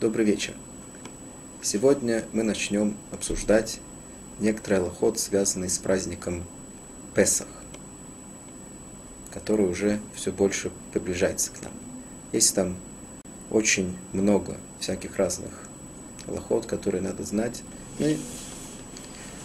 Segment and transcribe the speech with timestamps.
[0.00, 0.54] Добрый вечер.
[1.62, 3.78] Сегодня мы начнем обсуждать
[4.40, 6.42] некоторый аллахот, связанный с праздником
[7.14, 7.46] Песах,
[9.30, 11.72] который уже все больше приближается к нам.
[12.32, 12.76] Есть там
[13.50, 15.52] очень много всяких разных
[16.26, 17.62] аллахот, которые надо знать.
[18.00, 18.18] Мы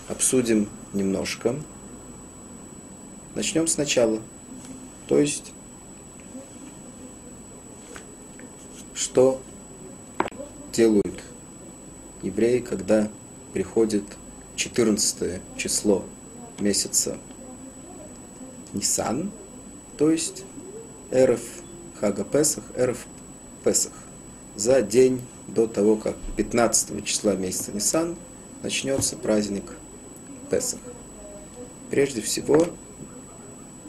[0.08, 1.56] обсудим немножко.
[3.36, 4.20] Начнем сначала.
[5.08, 5.54] То есть,
[8.96, 9.40] что
[10.72, 11.24] делают
[12.22, 13.10] евреи, когда
[13.54, 14.04] приходит
[14.56, 16.06] 14 число
[16.60, 17.18] месяца
[18.74, 19.32] Нисан,
[19.98, 20.44] то есть
[21.12, 21.42] Эрф
[22.00, 23.06] Хага Песах, Эрф
[23.64, 23.94] Песах.
[24.56, 28.16] За день до того, как 15 числа месяца Нисан
[28.62, 29.64] начнется праздник
[30.50, 30.80] Песах.
[31.90, 32.68] Прежде всего,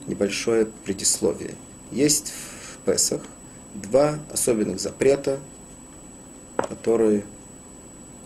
[0.07, 1.55] небольшое предисловие.
[1.93, 3.23] Есть в Песах
[3.75, 5.39] два особенных запрета,
[6.71, 7.25] которые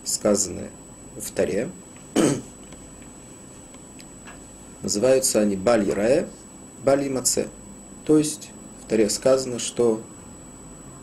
[0.05, 0.69] сказаны
[1.17, 1.69] в Таре.
[4.83, 6.29] Называются они Баль Рае,
[6.83, 7.47] Баль Маце.
[8.05, 8.51] То есть
[8.83, 10.01] в Таре сказано, что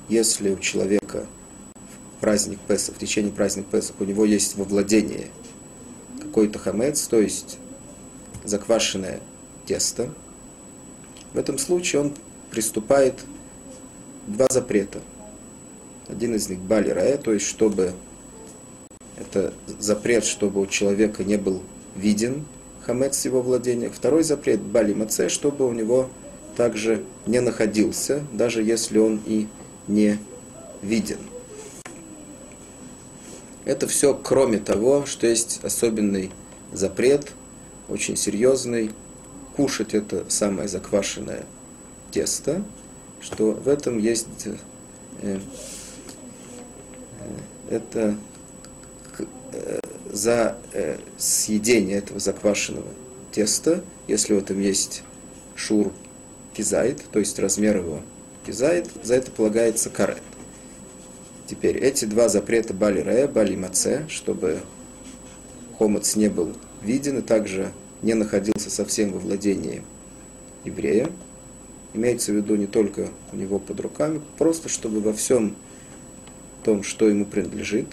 [0.08, 1.26] если у человека
[2.16, 5.26] в праздник Песах, в течение праздника Песах у него есть во владении
[6.20, 7.58] какой-то хамец, то есть
[8.44, 9.20] заквашенное
[9.66, 10.14] тесто,
[11.34, 12.14] в этом случае он
[12.50, 13.24] приступает
[14.28, 15.00] два запрета.
[16.08, 17.92] Один из них Бали Рая, то есть чтобы
[19.17, 21.62] это запрет, чтобы у человека не был
[21.97, 22.44] виден
[22.84, 23.92] хамец в его владениях.
[23.94, 26.09] Второй запрет Бали Маце, чтобы у него
[26.56, 29.47] также не находился, даже если он и
[29.86, 30.19] не
[30.83, 31.19] виден.
[33.64, 36.31] Это все кроме того, что есть особенный
[36.72, 37.33] запрет,
[37.89, 38.91] очень серьезный,
[39.56, 41.44] кушать это самое заквашенное
[42.11, 42.64] тесто,
[43.20, 44.49] что в этом есть
[45.21, 45.38] э,
[47.72, 48.16] это
[49.53, 52.88] э, за э, съедение этого заквашенного
[53.33, 55.03] теста, если в этом есть
[55.56, 55.93] шур
[56.53, 58.00] кизайт, то есть размер его
[58.47, 60.22] кизайт, за это полагается карет.
[61.47, 64.61] Теперь эти два запрета бали ре, бали маце, чтобы
[65.78, 67.72] хомец не был виден и также
[68.03, 69.82] не находился совсем во владении
[70.65, 71.09] еврея.
[71.94, 75.55] Имеется в виду не только у него под руками, просто чтобы во всем
[76.65, 77.89] том, что ему принадлежит,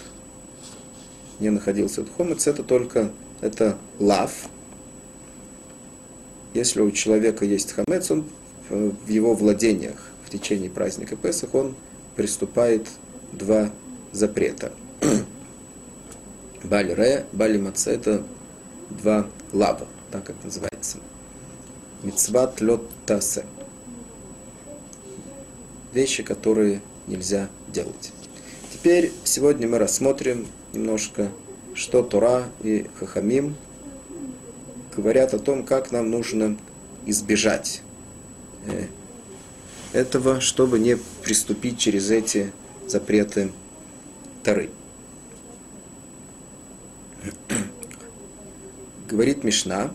[1.39, 4.31] не находился этот хомец, это только это лав.
[6.53, 8.25] Если у человека есть хамец, он
[8.69, 11.75] в его владениях в течение праздника Песах, он
[12.15, 12.87] приступает
[13.31, 13.71] два
[14.11, 14.71] запрета.
[16.63, 18.23] Бали ре, бали маце– это
[18.89, 20.97] два лава так как называется.
[22.03, 23.45] Мицват лед тасе.
[25.93, 28.11] Вещи, которые нельзя делать.
[28.81, 31.29] Теперь сегодня мы рассмотрим немножко,
[31.73, 33.57] что Тора и Хахамим
[34.95, 36.55] говорят о том, как нам нужно
[37.05, 37.81] избежать
[38.67, 38.85] э,
[39.91, 42.53] этого, чтобы не приступить через эти
[42.87, 43.51] запреты
[44.45, 44.69] Торы.
[49.09, 49.93] Говорит Мишна,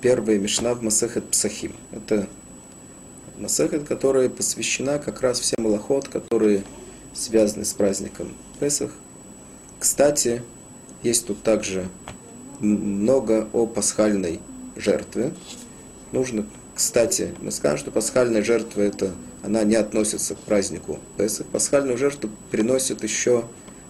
[0.00, 1.74] первая Мишна в Масехет Псахим.
[1.92, 2.28] Это
[3.36, 6.64] Масехет, которая посвящена как раз всем малоход, которые
[7.18, 8.92] связаны с праздником Песах.
[9.78, 10.42] Кстати,
[11.02, 11.88] есть тут также
[12.60, 14.40] много о пасхальной
[14.76, 15.34] жертве.
[16.12, 19.12] Нужно, кстати, мы скажем, что пасхальная жертва это,
[19.42, 21.46] она не относится к празднику Песах.
[21.46, 23.44] Пасхальную жертву приносят еще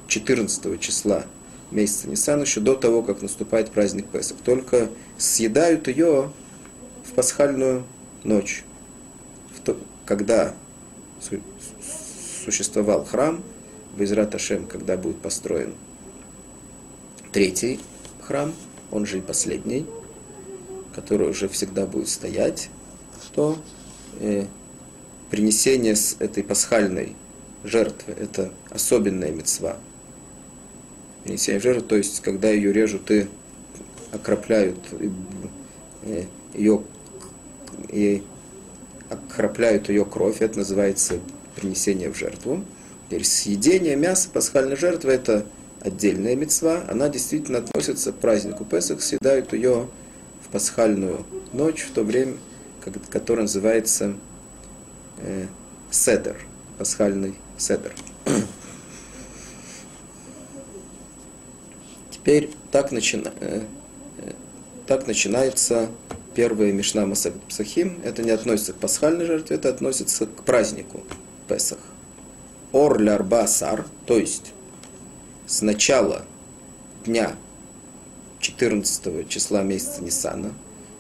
[0.09, 1.25] 14 числа
[1.71, 4.39] месяца Нисан, еще до того, как наступает праздник Песах.
[4.43, 4.89] Только
[5.19, 6.33] съедают ее
[7.05, 7.85] в пасхальную
[8.25, 8.65] ночь,
[10.07, 10.55] когда
[12.51, 13.43] существовал храм,
[13.95, 15.75] в Израт Ашем, когда будет построен
[17.33, 17.79] третий
[18.23, 18.55] храм,
[18.91, 19.85] он же и последний,
[20.95, 22.71] который уже всегда будет стоять,
[23.35, 23.59] то
[24.21, 24.47] э,
[25.31, 27.17] принесение с этой пасхальной
[27.65, 29.77] жертвы– это особенная мецва–
[31.25, 33.27] принесение в жертву, то есть когда ее режут и
[34.13, 34.79] окропляют
[36.55, 36.83] ее
[37.91, 38.23] и
[39.11, 41.19] окропляют ее кровь, это называется
[41.59, 42.65] принесение в жертву.
[43.07, 45.45] Теперь съедение мяса пасхальной жертвы это
[45.81, 49.89] отдельная мецва, она действительно относится к празднику Песах, съедают ее
[50.45, 52.35] в пасхальную ночь, в то время,
[53.11, 54.15] которое называется
[55.19, 55.47] э,
[55.91, 56.37] седер,
[56.79, 57.95] пасхальный седер.
[62.11, 63.33] Теперь так, начина...
[63.41, 63.63] Э,
[64.19, 64.33] э,
[64.87, 65.89] так начинается
[66.35, 68.01] первая Мишна Масагд Псахим.
[68.05, 71.03] Это не относится к пасхальной жертве, это относится к празднику
[71.49, 71.79] Песах.
[72.73, 74.53] ор лярба сар, то есть
[75.47, 76.27] с начала
[77.05, 77.37] дня
[78.41, 80.53] 14 числа месяца Нисана,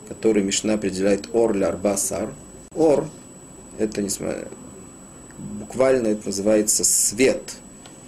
[0.09, 2.33] который Мишна определяет ор лярба сар.
[2.75, 3.09] Ор,
[3.79, 4.49] это несмотря,
[5.37, 7.56] буквально это называется свет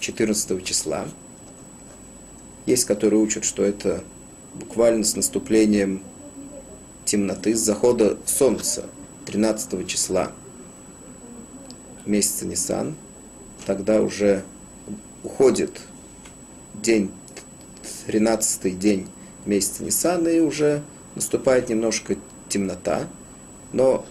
[0.01, 1.07] 14 числа.
[2.65, 4.03] Есть, которые учат, что это
[4.55, 6.03] буквально с наступлением
[7.05, 8.87] темноты, с захода солнца
[9.27, 10.33] 13 числа
[12.07, 12.95] месяца Нисан,
[13.67, 14.45] тогда уже
[15.23, 15.81] уходит
[16.75, 17.11] день,
[18.07, 19.09] 13 день
[19.47, 20.83] месяца Ниссана, и уже
[21.15, 22.17] наступает немножко
[22.49, 23.09] темнота,
[23.73, 24.05] но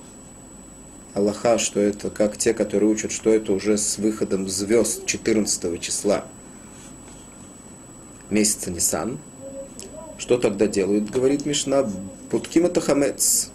[1.14, 6.26] Аллаха, что это как те, которые учат, что это уже с выходом звезд 14 числа
[8.30, 9.20] месяца Нисан.
[10.18, 11.90] Что тогда делают, говорит Мишна?
[12.30, 13.52] Будким это хамец.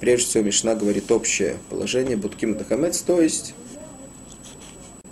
[0.00, 2.16] Прежде всего, Мишна говорит общее положение.
[2.16, 3.54] Будким это хамец, то есть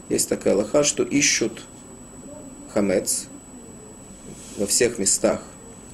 [0.09, 1.63] есть такая лоха, что ищут
[2.73, 3.27] хамец
[4.59, 5.43] во всех местах,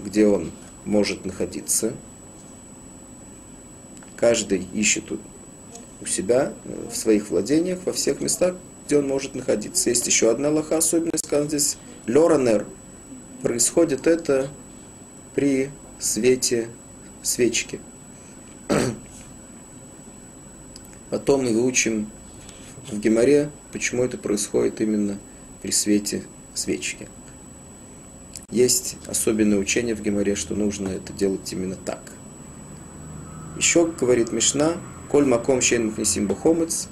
[0.04, 0.50] где он
[0.84, 1.94] может находиться.
[4.16, 9.90] Каждый ищет у себя, э, в своих владениях, во всех местах, где он может находиться.
[9.90, 11.76] Есть еще одна лоха, особенность, сказано здесь,
[12.08, 12.66] лоранер.
[13.42, 14.48] Происходит это
[15.34, 16.68] при свете
[17.22, 17.80] свечки.
[21.10, 22.10] Потом мы выучим
[22.90, 25.18] в Геморе, почему это происходит именно
[25.62, 26.22] при свете
[26.54, 27.08] свечки.
[28.50, 32.00] Есть особенное учение в Геморе, что нужно это делать именно так.
[33.56, 34.76] Еще говорит Мишна,
[35.08, 36.88] коль маком щен махнесим бахомец,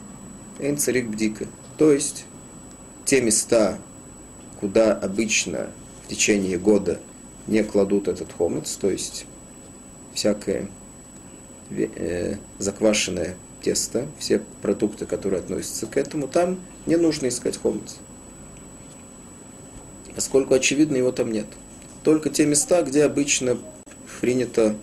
[0.59, 1.47] эн царик бдика.
[1.77, 2.25] То есть,
[3.05, 3.79] те места,
[4.61, 5.71] куда обычно
[6.05, 7.01] в течение года
[7.47, 9.25] не кладут этот хомец, то есть
[10.15, 10.69] всякое
[12.59, 17.97] заквашенное тесто, все продукты, которые относятся к этому, там не нужно искать хомец
[20.19, 21.47] поскольку, очевидно, его там нет.
[22.03, 23.57] Только те места, где обычно
[24.21, 24.75] принято,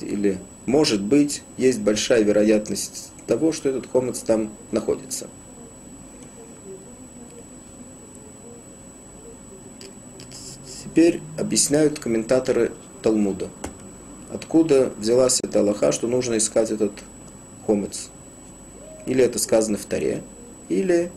[0.00, 5.28] или, может быть, есть большая вероятность того, что этот хомец там находится.
[10.82, 13.50] Теперь объясняют комментаторы Талмуда.
[14.32, 16.92] Откуда взялась эта Аллаха, что нужно искать этот
[17.66, 18.10] хомец?
[19.06, 20.22] Или это сказано в Таре,
[20.68, 21.10] или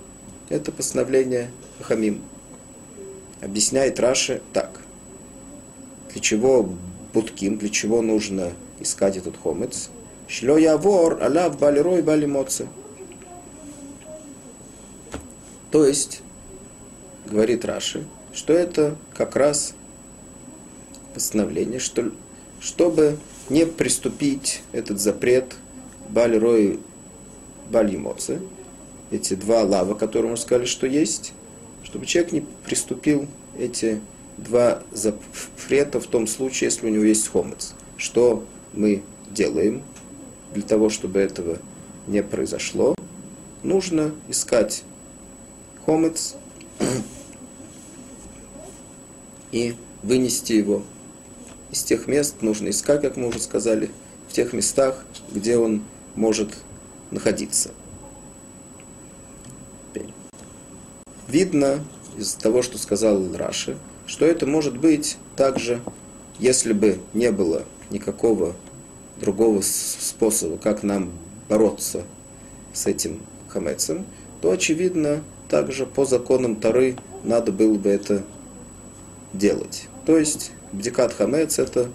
[0.50, 1.52] это постановление
[1.82, 2.22] Хамим–
[3.44, 4.80] объясняет Раши так.
[6.12, 6.70] Для чего
[7.14, 9.90] будким, для чего нужно искать этот хомец?
[10.28, 12.68] Шло я вор, аляв балерой бали моцы.
[15.72, 16.22] То есть,
[17.26, 19.74] говорит Раши, что это как раз
[21.14, 22.12] постановление, что,
[22.64, 23.18] чтобы
[23.50, 25.56] не приступить этот запрет
[26.10, 26.80] Балерой
[27.70, 28.42] Бальемоцы,
[29.12, 31.34] эти два лава, которые мы сказали, что есть,
[31.84, 33.28] чтобы человек не приступил
[33.58, 34.00] эти
[34.38, 37.76] два запрета в том случае, если у него есть хомец.
[37.98, 39.84] Что мы делаем
[40.54, 41.60] для того, чтобы этого
[42.08, 42.96] не произошло?
[43.62, 44.84] Нужно искать
[45.86, 46.36] хомец
[49.52, 50.84] и вынести его
[51.74, 53.90] из тех мест, нужно искать, как мы уже сказали,
[54.30, 55.04] в тех местах,
[55.34, 55.84] где он
[56.16, 56.50] может
[57.12, 57.72] находиться.
[61.34, 61.84] видно
[62.16, 63.76] из того, что сказал Раши,
[64.06, 65.82] что это может быть также,
[66.38, 68.56] если бы не было никакого
[69.20, 71.12] другого способа, как нам
[71.50, 72.04] бороться
[72.72, 74.06] с этим хамецем,
[74.42, 78.24] то, очевидно, также по законам Тары надо было бы это
[79.34, 79.88] делать.
[80.06, 81.90] То есть, бдикат хамец– это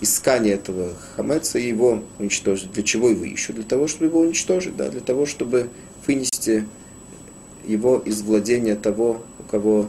[0.00, 2.70] искание этого хамеца и его уничтожить.
[2.72, 3.56] Для чего его ищут?
[3.56, 5.70] Для того, чтобы его уничтожить, да, для того, чтобы
[6.06, 6.66] вынести
[7.66, 9.88] его из владения того, у кого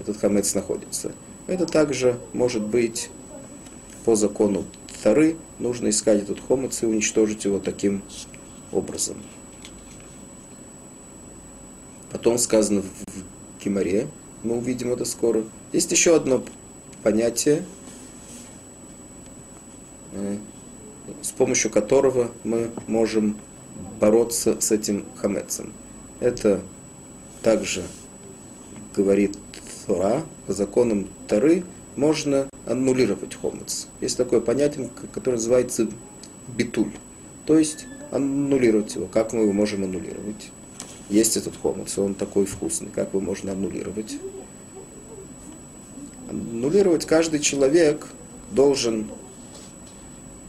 [0.00, 1.12] этот хамец находится.
[1.46, 3.08] Это также может быть
[4.04, 4.64] по закону
[5.02, 8.02] Тары, нужно искать этот хомец и уничтожить его таким
[8.72, 9.16] образом.
[12.10, 14.08] Потом сказано в Гимаре,
[14.42, 15.44] мы увидим это скоро.
[15.72, 16.42] Есть еще одно
[17.02, 17.64] понятие,
[21.22, 23.36] с помощью которого мы можем
[24.00, 25.72] бороться с этим хамецем.
[26.20, 26.62] Это
[27.42, 27.82] также
[28.94, 29.38] говорит
[29.86, 31.64] Тора, по законам Торы
[31.94, 33.88] можно аннулировать хомец.
[34.00, 35.88] Есть такое понятие, которое называется
[36.48, 36.90] битуль.
[37.44, 39.06] То есть аннулировать его.
[39.06, 40.50] Как мы его можем аннулировать?
[41.08, 42.88] Есть этот хомец, он такой вкусный.
[42.94, 44.18] Как его можно аннулировать?
[46.28, 48.06] Аннулировать каждый человек
[48.50, 49.08] должен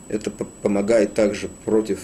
[0.09, 1.99] это помогает также против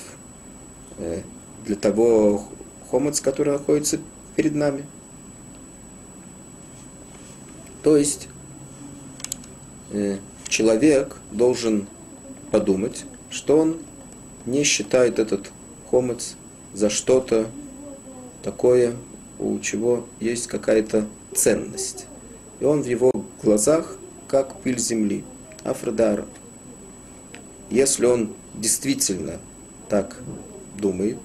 [0.97, 1.21] э,
[1.65, 2.45] для того
[2.91, 3.99] хомец, который находится
[4.35, 4.85] перед нами.
[7.81, 8.27] То есть
[9.91, 10.17] э,
[10.47, 11.87] человек должен
[12.51, 13.77] подумать, что он
[14.45, 15.51] не считает этот
[15.89, 16.35] хомец
[16.73, 17.47] за что-то
[18.43, 18.95] такое,
[19.39, 22.05] у чего есть какая-то ценность.
[22.59, 23.97] И он в его глазах
[24.27, 25.23] как пыль земли,
[25.63, 26.25] Афродара.
[27.69, 29.39] Если он действительно
[29.89, 30.17] так
[30.77, 31.17] думает,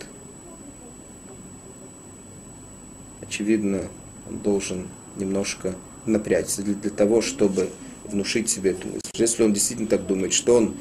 [3.21, 3.83] очевидно,
[4.29, 5.75] он должен немножко
[6.07, 7.69] напрячься для, для того, чтобы
[8.05, 9.11] внушить себе эту мысль.
[9.15, 10.77] Если он действительно так думает, что он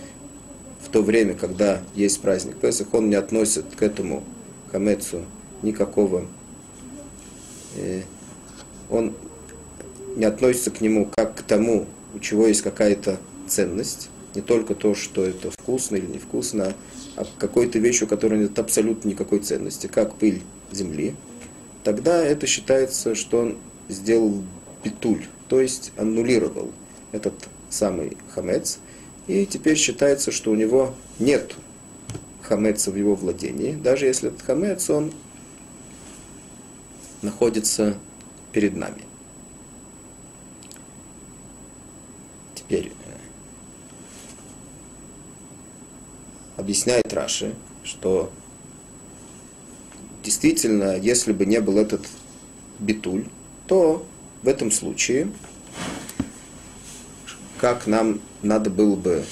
[0.81, 4.23] в то время, когда есть праздник Песах, он не относит к этому
[4.71, 5.25] хамецу
[5.61, 6.25] никакого,
[7.75, 8.03] э,
[8.89, 9.13] он
[10.15, 14.95] не относится к нему как к тому, у чего есть какая-то ценность, не только то,
[14.95, 16.73] что это вкусно или невкусно,
[17.15, 21.15] а какой-то вещью, у которой нет абсолютно никакой ценности, как пыль земли,
[21.83, 23.57] тогда это считается, что он
[23.89, 24.43] сделал
[24.83, 26.71] петуль, то есть аннулировал
[27.11, 27.33] этот
[27.69, 28.79] самый хамец,
[29.27, 31.55] и теперь считается, что у него нет
[32.41, 35.11] хамеца в его владении, даже если этот хамец, он
[37.27, 37.97] находится
[38.53, 39.03] перед нами.
[42.55, 43.17] Теперь э,
[46.55, 47.53] объясняет Раши,
[47.83, 48.31] что
[50.23, 52.07] действительно, если бы не был этот
[52.79, 53.25] битуль,
[53.67, 54.05] то
[54.41, 55.29] в этом случае,
[57.59, 59.25] как нам надо было бы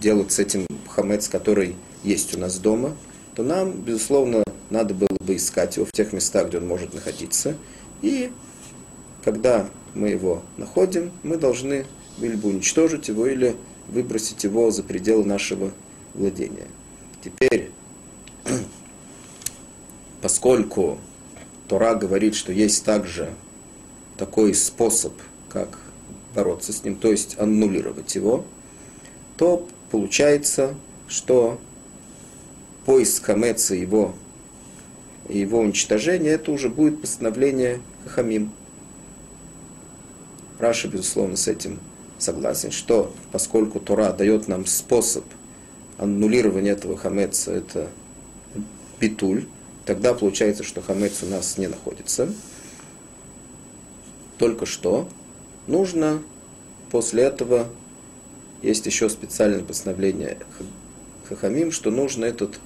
[0.00, 1.74] делать с этим хамец, который
[2.04, 2.96] есть у нас дома,
[3.34, 7.56] то нам, безусловно, надо было бы искать его в тех местах, где он может находиться.
[8.02, 8.30] И
[9.24, 11.86] когда мы его находим, мы должны
[12.20, 13.56] или бы уничтожить его, или
[13.88, 15.72] выбросить его за пределы нашего
[16.14, 16.68] владения.
[17.22, 17.70] Теперь,
[20.22, 20.98] поскольку
[21.68, 23.32] Тора говорит, что есть также
[24.16, 25.12] такой способ,
[25.48, 25.78] как
[26.34, 28.44] бороться с ним, то есть аннулировать его,
[29.36, 30.74] то получается,
[31.08, 31.58] что
[32.84, 34.14] поиск Хамеца его
[35.28, 38.52] и его уничтожение, это уже будет постановление Хахамим.
[40.58, 41.80] Раша, безусловно, с этим
[42.18, 45.24] согласен, что поскольку Тора дает нам способ
[45.98, 47.88] аннулирования этого хамеца, это
[48.98, 49.46] питуль,
[49.84, 52.28] тогда получается, что хамец у нас не находится.
[54.38, 55.08] Только что
[55.66, 56.22] нужно
[56.90, 57.68] после этого,
[58.62, 60.38] есть еще специальное постановление
[61.28, 62.60] Хахамим, что нужно этот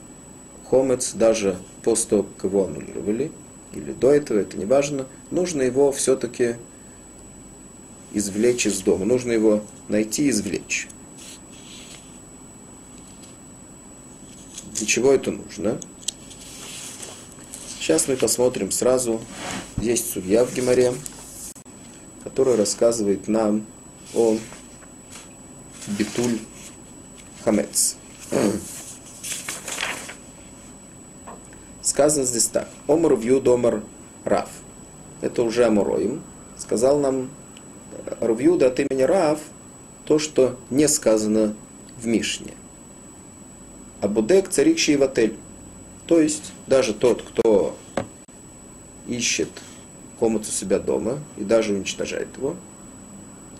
[0.68, 3.32] хомец даже после того, как его аннулировали,
[3.72, 6.56] или до этого, это не важно, нужно его все-таки
[8.12, 9.06] извлечь из дома.
[9.06, 10.88] Нужно его найти и извлечь.
[14.74, 15.80] Для чего это нужно?
[17.80, 19.18] Сейчас мы посмотрим сразу.
[19.78, 20.92] Есть судья в Геморе,
[22.22, 23.64] который рассказывает нам
[24.14, 24.36] о
[25.86, 26.38] Битуль
[27.44, 27.96] Хамец.
[31.98, 32.68] Сказано здесь так.
[32.86, 33.82] Омар вью домар
[34.24, 34.48] Рав.
[35.20, 36.22] Это уже Амуроим.
[36.56, 37.28] Сказал нам
[38.20, 39.40] Рувьюда от имени Рав
[40.04, 41.56] то, что не сказано
[42.00, 42.54] в Мишне.
[44.00, 45.34] Абудек царик шейватель.
[46.06, 47.76] То есть даже тот, кто
[49.08, 49.50] ищет
[50.20, 52.54] комнату себя дома и даже уничтожает его,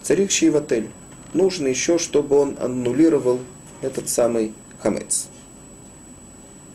[0.01, 0.91] царик шейватель.
[1.35, 3.41] Нужно еще, чтобы он аннулировал
[3.83, 5.27] этот самый хамец.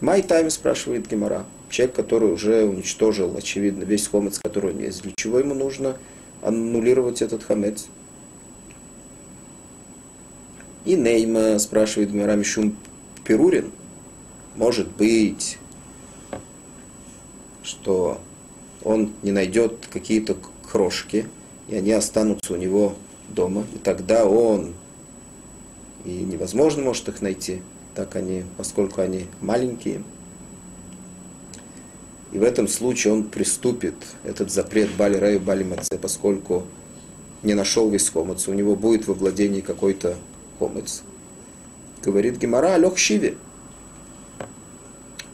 [0.01, 1.45] Май тайм спрашивает Гемора.
[1.73, 5.01] Человек, который уже уничтожил, очевидно, весь хомец, который у него есть.
[5.01, 5.97] Для чего ему нужно
[6.43, 7.87] аннулировать этот хамец.
[10.85, 12.77] И Нейма спрашивает Гмара Мишум
[13.23, 13.71] Перурин,
[14.55, 15.57] может быть,
[17.63, 18.21] что
[18.83, 20.37] он не найдет какие-то
[20.71, 21.27] крошки,
[21.69, 22.93] и они останутся у него
[23.29, 24.75] дома, и тогда он,
[26.05, 27.63] и невозможно может их найти,
[27.95, 30.03] так они, поскольку они маленькие,
[32.33, 36.63] и в этом случае он приступит этот запрет Бали Раю Бали Маце, поскольку
[37.43, 40.17] не нашел весь хомец, у него будет во владении какой-то
[40.57, 41.03] хомец.
[42.03, 43.35] Говорит Гемара, лег шиве.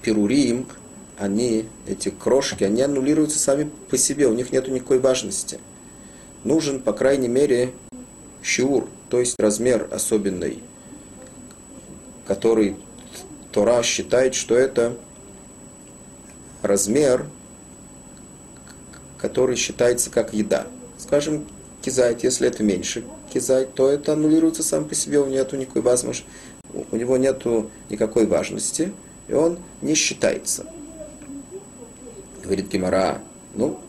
[0.01, 0.68] Перурим,
[1.18, 5.60] они, эти крошки, они аннулируются сами по себе, у них нет никакой важности.
[6.44, 7.72] Нужен, по крайней мере,
[8.44, 10.60] щур, то есть размер особенный,
[12.27, 12.75] который
[13.53, 14.98] Тора считает, что это
[16.62, 17.25] размер,
[19.18, 20.68] который считается как еда.
[20.98, 21.46] Скажем,
[21.82, 25.82] кизайт, если это меньше кизайт, то это аннулируется сам по себе, у него нету никакой
[25.82, 26.30] возможности,
[26.74, 28.94] у него нету никакой важности.
[29.30, 30.66] и он не считается.
[32.44, 33.22] Говорит Гемара,
[33.54, 33.80] ну,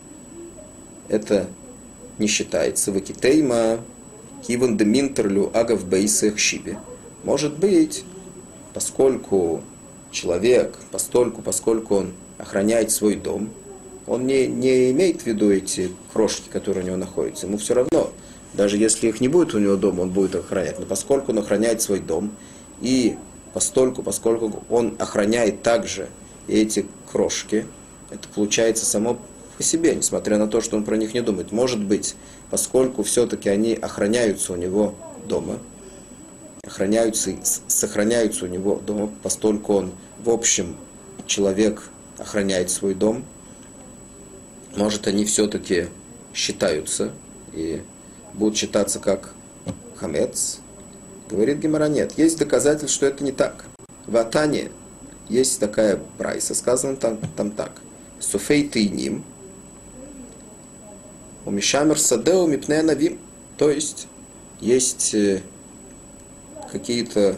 [1.09, 1.47] это
[2.19, 2.91] не считается.
[2.91, 3.79] Вакитейма
[4.47, 6.77] киван де минтерлю агав бейсах шибе.
[7.23, 8.05] Может быть,
[8.73, 9.61] поскольку
[10.11, 13.49] человек, постольку, поскольку он охраняет свой дом,
[14.07, 17.45] он не, не имеет в виду эти крошки, которые у него находятся.
[17.45, 18.11] Ему все равно,
[18.53, 20.79] даже если их не будет у него дома, он будет охранять.
[20.79, 22.31] Но поскольку он охраняет свой дом,
[22.81, 23.15] и
[23.53, 26.09] постольку, поскольку он охраняет также
[26.47, 27.65] эти крошки,
[28.09, 29.19] это получается само
[29.57, 31.51] по себе, несмотря на то, что он про них не думает.
[31.51, 32.15] Может быть,
[32.49, 34.95] поскольку все-таки они охраняются у него
[35.27, 35.59] дома,
[36.65, 37.31] охраняются,
[37.67, 39.91] сохраняются у него дома, постольку он,
[40.23, 40.75] в общем,
[41.27, 41.83] человек
[42.21, 43.25] охраняет свой дом,
[44.75, 45.87] может, они все-таки
[46.33, 47.11] считаются
[47.53, 47.81] и
[48.33, 49.33] будут считаться как
[49.97, 50.59] хамец.
[51.29, 52.17] Говорит Гемора, нет.
[52.17, 53.65] Есть доказательства, что это не так.
[54.05, 54.69] В Атане
[55.27, 57.71] есть такая прайса, сказано там, там так.
[58.19, 59.23] Суфей тейним,
[61.45, 63.19] у Мишамер Садеу Мипне Навим.
[63.57, 64.07] То есть,
[64.59, 65.41] есть э,
[66.71, 67.35] какие-то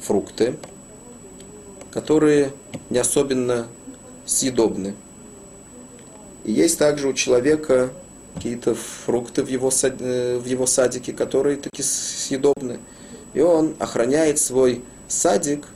[0.00, 0.56] фрукты,
[1.90, 2.52] которые
[2.90, 3.68] не особенно
[4.26, 4.94] съедобны.
[6.44, 7.90] И есть также у человека
[8.34, 12.78] какие-то фрукты в его, сад, э, в его садике, которые таки съедобны.
[13.32, 15.66] И он охраняет свой садик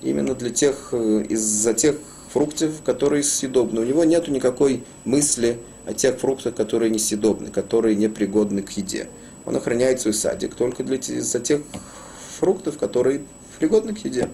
[0.00, 1.96] именно для тех, э, из-за тех
[2.32, 3.80] фруктов, которые съедобны.
[3.80, 9.08] У него нет никакой мысли о тех фруктах, которые несъедобны, которые непригодны к еде.
[9.44, 11.62] Он охраняет свой садик только для, из-за тех
[12.38, 13.24] фруктов, которые
[13.58, 14.28] пригодны к еде.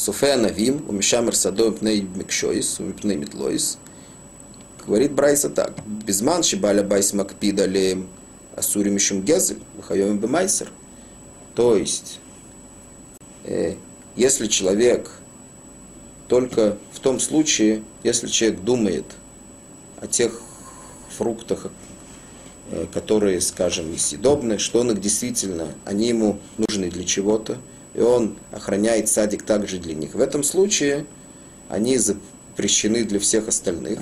[0.00, 3.76] Суфе Навим, у Мишамер Садо Пней Микшоис, Пней Митлоис.
[4.86, 5.74] Говорит Брайса так.
[5.84, 8.08] Безман Шибаля Байс Макпида Леем
[8.56, 10.70] Асури Мишум Гезель, Вахайом Бемайсер.
[11.54, 12.18] То есть,
[13.44, 13.74] э,
[14.16, 15.10] если человек
[16.28, 19.04] только в том случае, если человек думает
[20.00, 20.40] о тех
[21.10, 21.66] фруктах,
[22.70, 27.58] э, которые, скажем, несъедобны, что он их действительно, они ему нужны для чего-то,
[27.94, 30.14] и он охраняет садик также для них.
[30.14, 31.06] В этом случае
[31.68, 34.00] они запрещены для всех остальных,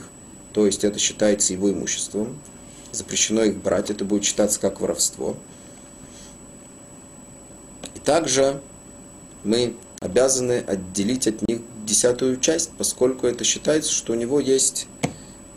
[0.52, 2.38] то есть это считается его имуществом,
[2.92, 5.36] запрещено их брать, это будет считаться как воровство.
[7.94, 8.60] И также
[9.44, 14.86] мы обязаны отделить от них десятую часть, поскольку это считается, что у него есть,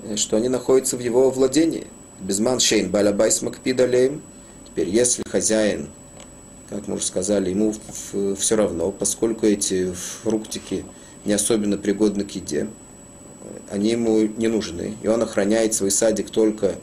[0.03, 1.87] э, что они находятся в его владении.
[2.19, 4.21] Безман шейн балабайс макпидалеем.
[4.67, 5.89] Теперь, если хозяин,
[6.71, 7.75] как мы уже сказали, ему
[8.37, 9.91] все равно, поскольку эти
[10.23, 10.85] фруктики
[11.25, 12.69] не особенно пригодны к еде,
[13.69, 16.75] они ему не нужны, и он охраняет свой садик только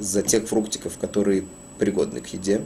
[0.00, 1.44] за тех фруктиков, которые
[1.78, 2.62] пригодны к еде.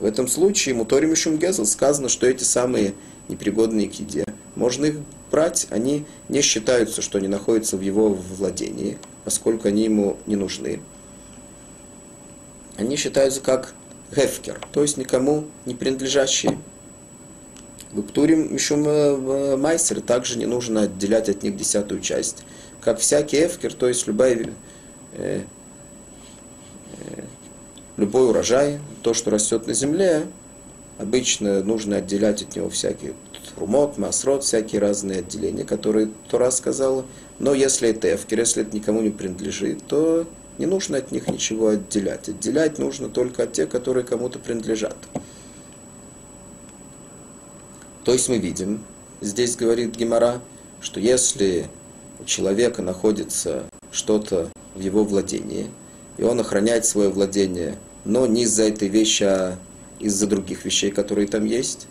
[0.00, 2.94] В этом случае Муторим и Шумгезл сказано, что эти самые
[3.28, 4.24] непригодные к еде,
[4.56, 4.96] можно их
[5.30, 10.80] брать, они не считаются, что они находятся в его владении, поскольку они ему не нужны.
[12.76, 13.74] Они считаются как
[14.14, 16.58] гефкер, то есть никому не принадлежащие.
[17.92, 22.44] В Птурим Мишум э, Майсер также не нужно отделять от них десятую часть.
[22.80, 24.50] Как всякий эфкер, то есть любая,
[25.12, 25.42] э,
[26.98, 27.22] э,
[27.96, 30.26] любой урожай, то, что растет на земле,
[30.98, 33.12] обычно нужно отделять от него всякие
[33.56, 37.04] румот, масрот, всякие разные отделения, которые Тора сказала.
[37.38, 40.26] Но если это эфкер, если это никому не принадлежит, то
[40.58, 42.28] не нужно от них ничего отделять.
[42.28, 44.96] Отделять нужно только от тех, которые кому-то принадлежат.
[48.04, 48.84] То есть мы видим,
[49.20, 50.40] здесь говорит Гемора,
[50.80, 51.66] что если
[52.20, 55.70] у человека находится что-то в его владении,
[56.18, 59.58] и он охраняет свое владение, но не из-за этой вещи, а
[59.98, 61.86] из-за других вещей, которые там есть,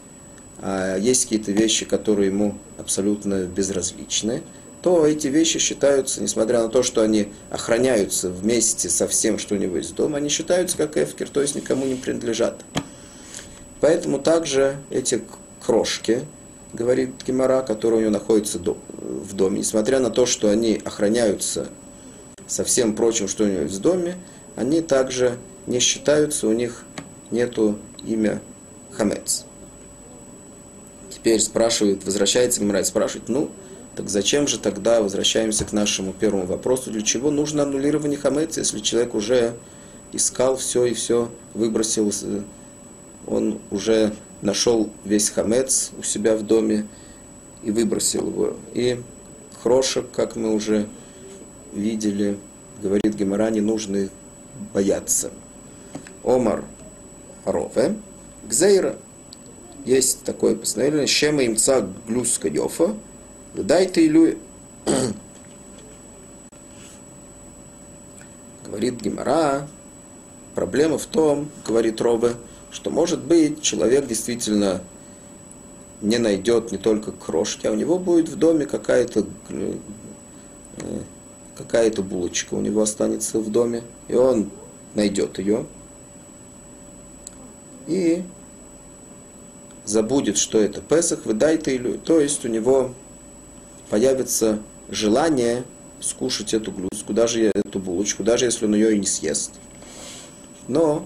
[0.59, 4.43] а есть какие-то вещи, которые ему абсолютно безразличны,
[4.83, 9.57] то эти вещи считаются, несмотря на то, что они охраняются вместе со всем, что у
[9.57, 12.65] него есть дома, они считаются как эфкер, то есть никому не принадлежат.
[13.79, 15.23] Поэтому также эти
[15.65, 16.25] крошки,
[16.73, 21.69] говорит Гемора, которые у него находятся в доме, несмотря на то, что они охраняются
[22.45, 24.17] со всем прочим, что у него есть в доме,
[24.57, 26.83] они также не считаются, у них
[27.31, 28.41] нету имя
[28.91, 29.45] Хамец.
[31.09, 33.49] Теперь спрашивает, возвращается Гимара и спрашивает, ну,
[33.95, 38.79] так зачем же тогда возвращаемся к нашему первому вопросу, для чего нужно аннулирование Хамец, если
[38.79, 39.55] человек уже
[40.11, 42.11] искал все и все выбросил,
[43.27, 46.87] он уже нашел весь Хамец у себя в доме
[47.63, 48.55] и выбросил его.
[48.73, 48.99] И
[49.61, 50.87] крошек, как мы уже
[51.71, 52.37] видели,
[52.81, 54.09] говорит Гемора, не нужно
[54.73, 55.31] бояться.
[56.23, 56.63] Омар
[57.45, 57.95] Рове,
[58.47, 58.97] Гзейра.
[59.85, 62.95] есть такое постановление, Шема имца глюска йофа,
[63.61, 64.37] дайте илю...
[68.65, 69.67] Говорит Гимара,
[70.55, 72.33] проблема в том, говорит Робе,
[72.71, 74.81] что может быть человек действительно
[76.01, 79.73] не найдет не только крошки, а у него будет в доме какая-то э,
[81.55, 84.49] какая-то булочка у него останется в доме, и он
[84.95, 85.65] найдет ее
[87.87, 88.23] и
[89.85, 91.93] забудет, что это Песах, выдай-то или...
[91.93, 92.93] То есть у него
[93.93, 94.57] появится
[94.89, 95.65] желание
[95.99, 99.51] скушать эту глюзку, даже эту булочку, даже если он ее и не съест.
[100.67, 101.05] Но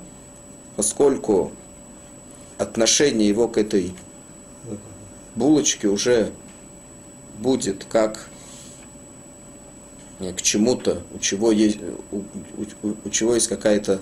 [0.78, 1.52] поскольку
[2.58, 3.94] отношение его к этой
[5.36, 6.32] булочке уже
[7.40, 8.30] будет как
[10.20, 11.80] к чему-то, у чего есть,
[12.14, 12.20] у,
[12.84, 14.00] у, у чего есть какая-то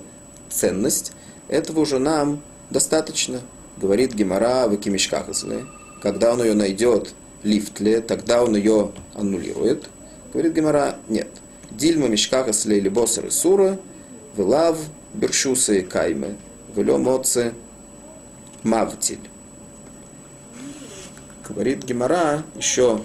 [0.48, 1.10] ценность,
[1.48, 3.40] этого уже нам достаточно,
[3.78, 5.66] говорит Гемора в Экимишкахасне.
[6.00, 9.88] Когда он ее найдет лифтле, тогда он ее аннулирует.
[10.32, 11.28] Говорит Гемора, нет.
[11.70, 13.78] Дильма Мишкахасле или Босар и Сура,
[14.36, 14.78] Велав,
[15.14, 16.36] Бершуса и Кайме,
[16.74, 17.52] Велё Моце,
[18.62, 19.20] Мавтиль.
[21.48, 23.00] Говорит Гемора еще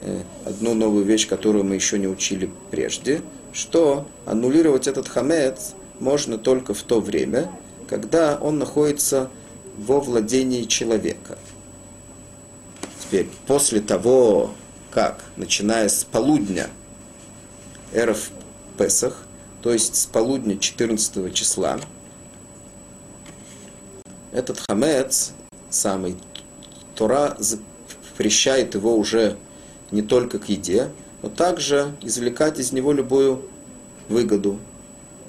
[0.00, 3.20] э, одну новую вещь, которую мы еще не учили прежде,
[3.52, 7.50] что аннулировать этот хамец можно только в то время,
[7.88, 9.28] когда он находится
[9.76, 11.38] во владении человека.
[13.10, 14.52] Теперь, после того,
[14.92, 16.70] как, начиная с полудня
[17.92, 18.30] Эров
[18.78, 19.24] Песах,
[19.62, 21.80] то есть с полудня 14 числа,
[24.30, 25.32] этот хамец,
[25.70, 26.18] самый
[26.94, 29.36] Тора запрещает его уже
[29.90, 30.92] не только к еде,
[31.22, 33.42] но также извлекать из него любую
[34.08, 34.60] выгоду.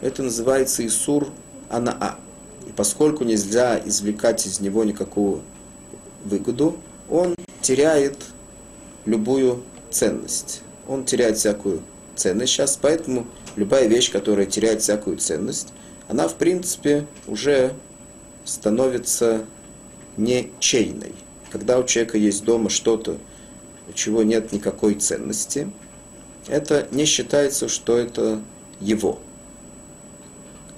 [0.02, 1.30] Это называется Исур
[1.68, 2.20] Анаа.
[2.68, 5.42] И поскольку нельзя извлекать из него никакую
[6.24, 6.78] выгоду,
[7.10, 8.18] он теряет
[9.06, 10.62] любую ценность.
[10.88, 11.82] Он теряет всякую
[12.16, 15.70] ценность сейчас, поэтому любая вещь, которая теряет всякую ценность,
[16.08, 17.74] она в принципе уже
[18.44, 19.46] становится
[20.18, 21.14] ничейной.
[21.52, 23.18] Когда у человека есть дома что-то,
[23.94, 25.72] чего нет никакой ценности,
[26.48, 28.42] это не считается, что это
[28.80, 29.20] его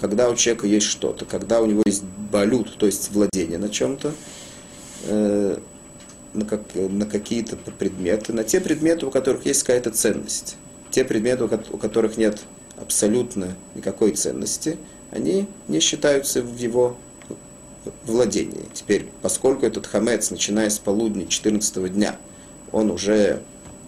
[0.03, 4.11] когда у человека есть что-то, когда у него есть балют, то есть владение на чем-то,
[5.05, 5.57] э,
[6.33, 10.55] на, как, на какие-то предметы, на те предметы, у которых есть какая-то ценность.
[10.91, 12.41] Те предметы, у которых нет
[12.77, 14.77] абсолютно никакой ценности,
[15.11, 16.97] они не считаются в его
[18.05, 18.65] владении.
[18.73, 22.17] Теперь, поскольку этот хамец, начиная с полудня 14 дня,
[22.71, 23.41] он уже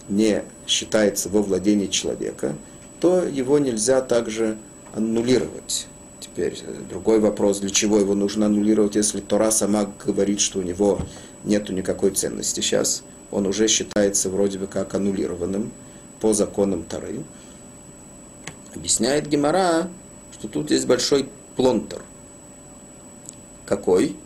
[0.08, 2.54] не считается во владении человека,
[3.00, 4.56] то его нельзя также
[4.94, 5.86] аннулировать.
[6.20, 10.62] Теперь э, другой вопрос, для чего его нужно аннулировать, если Тора сама говорит, что у
[10.62, 11.00] него
[11.46, 13.02] нет никакой ценности сейчас.
[13.30, 15.72] Он уже считается вроде бы как аннулированным
[16.20, 17.24] по законам Торы.
[18.74, 19.88] Объясняет Гемора,
[20.32, 22.02] что тут есть большой плонтер.
[23.64, 24.16] Какой?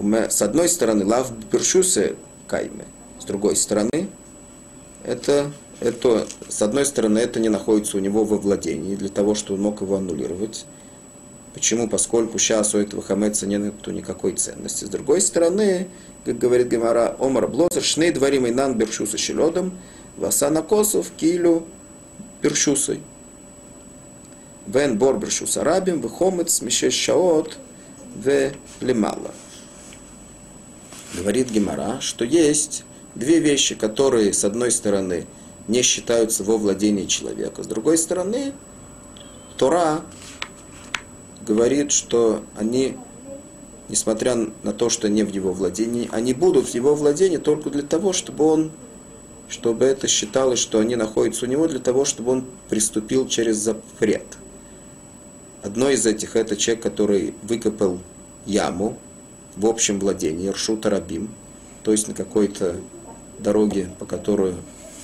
[0.00, 2.84] С одной стороны, лав бершусе кайме,
[3.18, 4.08] с другой стороны,
[5.04, 5.50] это
[5.80, 9.62] это, с одной стороны, это не находится у него во владении, для того, чтобы он
[9.62, 10.66] мог его аннулировать.
[11.58, 11.88] Почему?
[11.88, 14.84] Поскольку сейчас у этого хамеца нет никакой ценности.
[14.84, 15.88] С другой стороны,
[16.24, 19.76] как говорит Гемара, Омар Блозер, шней дворим и нан бершуса щелодом,
[20.16, 21.64] васана косов килю
[22.42, 23.00] бершусой.
[24.68, 27.58] Вен бор бершуса рабим, вехомец мишеш шаот,
[28.14, 29.34] в лемала.
[31.14, 32.84] Говорит Гемара, что есть
[33.16, 35.26] две вещи, которые, с одной стороны,
[35.66, 37.64] не считаются во владении человека.
[37.64, 38.52] С другой стороны,
[39.56, 40.02] Тора
[41.48, 42.96] говорит, что они,
[43.88, 47.82] несмотря на то, что не в его владении, они будут в его владении только для
[47.82, 48.70] того, чтобы он,
[49.48, 54.26] чтобы это считалось, что они находятся у него, для того, чтобы он приступил через запрет.
[55.62, 57.98] Одно из этих это человек, который выкопал
[58.44, 58.98] яму
[59.56, 61.30] в общем владении, Ршута Рабим,
[61.82, 62.76] то есть на какой-то
[63.38, 64.54] дороге, по которой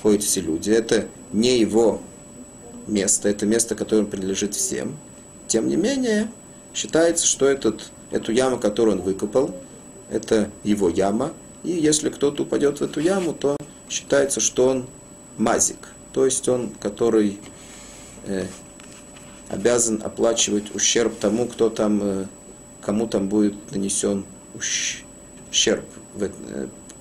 [0.02, 0.70] ходят все люди.
[0.70, 2.02] Это не его
[2.86, 4.96] место, это место, которое принадлежит всем.
[5.48, 6.30] Тем не менее,
[6.74, 9.54] считается, что этот, эту яму, которую он выкопал,
[10.10, 11.32] это его яма.
[11.62, 13.56] И если кто-то упадет в эту яму, то
[13.88, 14.86] считается, что он
[15.38, 17.40] мазик, то есть он, который
[18.26, 18.46] э,
[19.48, 22.26] обязан оплачивать ущерб тому, кто там, э,
[22.80, 26.30] кому там будет нанесен ущерб в, э,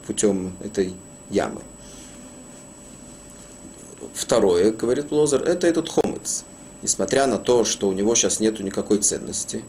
[0.07, 0.93] путем этой
[1.29, 1.61] ямы.
[4.13, 6.45] Второе, говорит Лозер, это этот хомец.
[6.83, 9.63] Несмотря на то, что у него сейчас нету никакой ценности,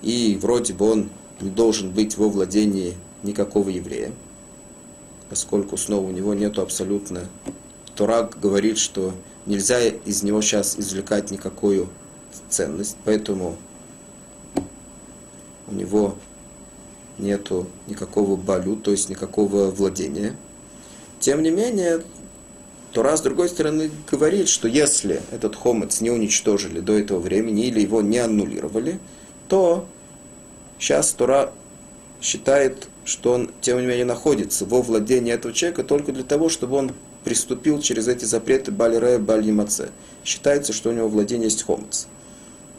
[0.00, 2.94] и вроде бы он не должен быть во владении
[3.24, 4.12] никакого еврея,
[5.28, 7.28] поскольку снова у него нет абсолютно...
[7.96, 9.12] Турак говорит, что
[9.44, 11.88] нельзя из него сейчас извлекать никакую
[12.48, 13.56] ценность, поэтому
[15.66, 16.14] у него
[17.18, 20.36] нету никакого балю, то есть никакого владения.
[21.20, 22.02] Тем не менее,
[22.92, 27.80] Тора, с другой стороны, говорит, что если этот хомец не уничтожили до этого времени или
[27.80, 29.00] его не аннулировали,
[29.48, 29.86] то
[30.78, 31.52] сейчас Тора
[32.20, 36.76] считает, что он, тем не менее, находится во владении этого человека только для того, чтобы
[36.76, 36.92] он
[37.24, 39.90] приступил через эти запреты Бали-Рея, Бали-Маце.
[40.24, 42.06] Считается, что у него владение есть хомец.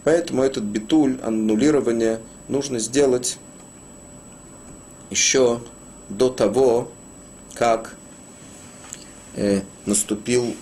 [0.04, 3.38] Поэтому этот битуль, аннулирование, нужно сделать
[5.10, 5.62] еще
[6.10, 6.92] до того,
[7.54, 7.96] как
[9.36, 10.56] э, наступил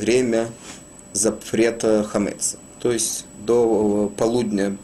[0.00, 0.48] время
[1.12, 2.58] запрета хамеца.
[2.80, 4.76] То есть до полудня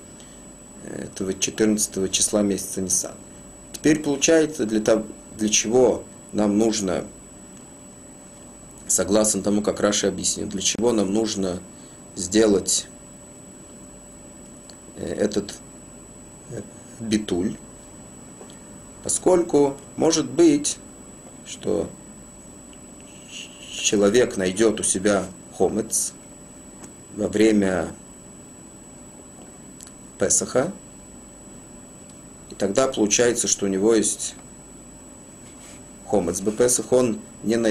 [0.85, 3.13] этого 14 числа месяца Нисан.
[3.73, 5.05] Теперь получается, для, того,
[5.39, 7.05] для чего нам нужно,
[8.87, 11.61] согласно тому, как Раши объяснил, для чего нам нужно
[12.17, 12.87] сделать
[14.97, 15.55] э, этот
[16.51, 16.61] э,
[16.99, 17.57] битуль,
[19.03, 20.77] поскольку может быть,
[21.47, 21.89] что
[23.81, 25.25] человек найдет у себя
[25.57, 26.13] хомец
[27.17, 27.89] во время
[30.19, 30.73] Песаха,
[32.51, 34.35] и тогда получается, что у него есть
[36.07, 37.69] хомец Бепесах, он не на...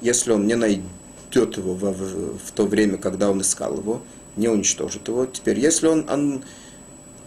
[0.00, 4.02] если он не найдет его в, в, в то время, когда он искал его,
[4.36, 5.26] не уничтожит его.
[5.26, 6.44] Теперь, если он ан...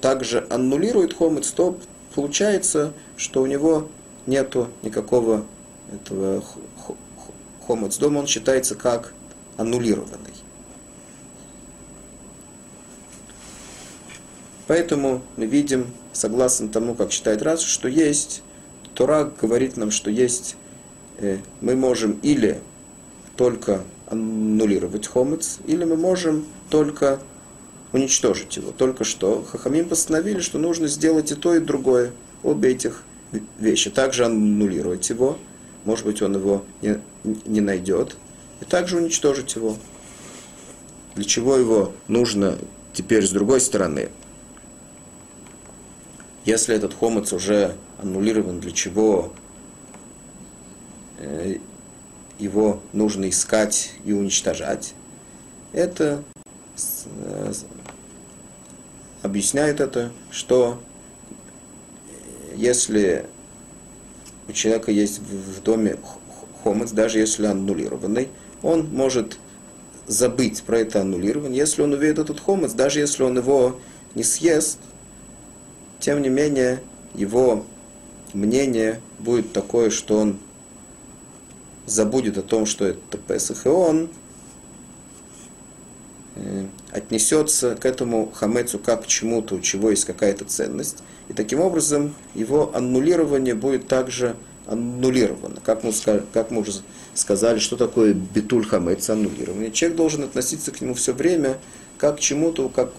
[0.02, 1.78] также аннулирует хомец, то
[2.14, 3.88] получается, что у него
[4.26, 5.46] нету никакого
[5.94, 6.44] этого
[7.66, 9.14] хомец дома, он считается как
[9.58, 10.34] аннулированный.
[14.68, 18.42] Поэтому мы видим, согласно тому, как считает Рас, что есть,
[18.96, 20.56] Тора говорит нам, что есть,
[21.18, 22.62] э, мы можем или
[23.36, 27.20] только аннулировать хомец, или мы можем только
[27.92, 28.72] уничтожить его.
[28.72, 32.12] Только что Хахамим постановили, что нужно сделать и то, и другое,
[32.44, 33.04] обе этих
[33.60, 33.90] вещи.
[33.90, 35.38] Также аннулировать его,
[35.86, 37.00] может быть, он его не,
[37.46, 38.18] не найдет,
[38.62, 39.78] и также уничтожить его.
[41.16, 42.58] Для чего его нужно
[42.94, 44.10] теперь с другой стороны–
[46.46, 49.34] если этот хомец уже аннулирован, для чего
[51.18, 51.58] э,
[52.38, 54.94] его нужно искать и уничтожать,
[55.74, 56.24] это
[57.18, 57.54] э,
[59.24, 60.80] объясняет это, что
[62.56, 63.26] если
[64.48, 65.98] у человека есть в доме
[66.66, 68.30] хомец, даже если аннулированный,
[68.64, 69.38] он может
[70.08, 71.58] забыть про это аннулирование.
[71.60, 73.80] Если он увидит этот хомец, даже если он его
[74.16, 74.80] не съест,
[76.00, 76.82] тем не менее,
[77.14, 77.66] его
[78.34, 80.40] мнение будет такое, что он
[81.86, 84.10] забудет о том, что это Песах, и он
[86.36, 91.04] э, отнесется к этому хамецу как к чему-то, у чего есть какая-то ценность.
[91.30, 95.62] И таким образом его аннулирование будет также аннулировано.
[95.64, 95.92] Как мы,
[96.34, 96.74] как мы уже
[97.14, 99.72] сказали, что такое битуль хамец, аннулирование.
[99.72, 101.58] Человек должен относиться к нему все время
[101.98, 102.92] как к чему-то, как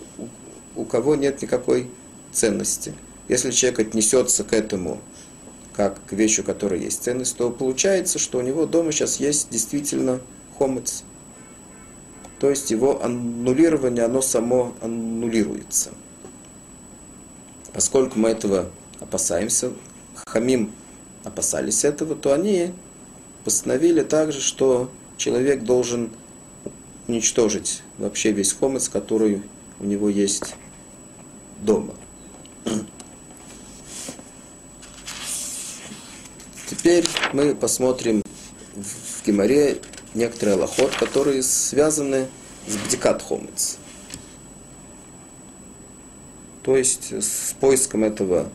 [0.74, 1.90] у кого нет никакой
[2.32, 2.94] ценности.
[3.28, 5.00] Если человек отнесется к этому
[5.74, 9.50] как к вещи, у которой есть ценность, то получается, что у него дома сейчас есть
[9.50, 10.20] действительно
[10.58, 11.04] хомец.
[12.40, 15.90] То есть его аннулирование, оно само аннулируется.
[17.72, 19.72] Поскольку мы этого опасаемся,
[20.14, 20.72] хамим
[21.26, 22.72] опасались этого, то они
[23.44, 26.10] постановили также, что человек должен
[27.08, 29.42] уничтожить вообще весь хомец, который
[29.80, 30.54] у него есть
[31.62, 31.94] дома.
[36.70, 38.22] Теперь мы посмотрим
[38.74, 39.80] в Гимаре
[40.14, 42.28] некоторые лохот, которые связаны
[42.68, 43.78] с бдикат хомец.
[46.62, 48.48] То есть с поиском этого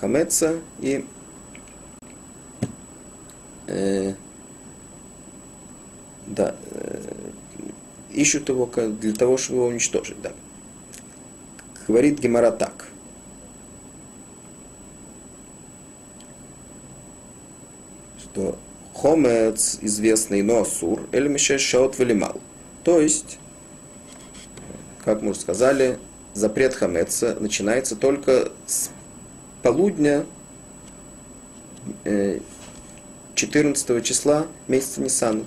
[0.00, 1.06] хамеца и
[3.68, 4.14] э,
[6.26, 7.30] да, э,
[8.12, 10.20] ищут его для того, чтобы его уничтожить.
[10.22, 10.32] Да.
[11.86, 12.88] Говорит Гемара так.
[18.38, 18.58] что
[18.94, 22.40] хомец известный, но асур, или мишешот велимал.
[22.84, 23.38] То есть,
[25.04, 25.98] как мы уже сказали,
[26.34, 28.90] запрет хамеца начинается только с
[29.62, 30.24] полудня
[33.38, 35.44] 14 э, числа месяца Нисан.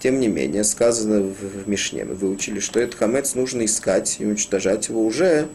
[0.00, 4.88] Тем не менее, сказано в Мишне, мы выучили, что этот хамец нужно искать и уничтожать
[4.88, 5.48] его уже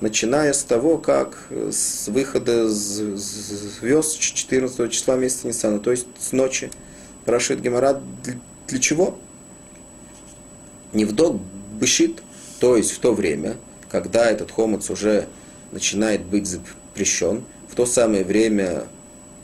[0.00, 6.70] начиная с того, как с выхода звезд 14 числа месяца Ниссана, то есть с ночи.
[7.22, 8.00] Спрашивает Гемора,
[8.68, 9.18] для чего?
[10.92, 11.40] Невдок
[11.80, 12.22] бышит,
[12.60, 13.56] то есть в то время,
[13.90, 15.28] когда этот хомец уже
[15.72, 18.84] начинает быть запрещен, в то самое время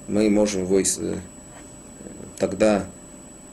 [0.08, 1.16] мы можем его, э,
[2.38, 2.86] тогда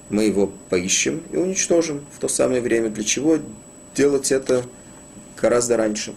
[0.10, 2.90] мы его поищем и уничтожим в то самое время.
[2.90, 3.38] Для чего
[3.96, 4.64] делать это
[5.42, 6.14] гораздо раньше?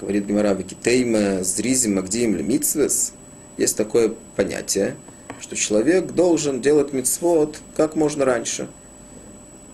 [0.00, 3.12] Говорит Гимара Викитейма, Зризим, Магдиим, Лемитсвес.
[3.56, 4.96] Есть такое понятие,
[5.40, 8.68] что человек должен делать мицвод как можно раньше.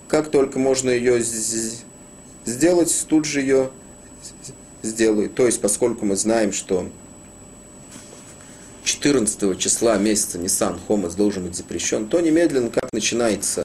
[0.07, 1.19] Как только можно ее
[2.45, 3.71] сделать, тут же ее
[4.81, 5.35] сделает.
[5.35, 6.89] То есть, поскольку мы знаем, что
[8.83, 13.63] 14 числа месяца Нисан Хомас должен быть запрещен, то немедленно, как начинается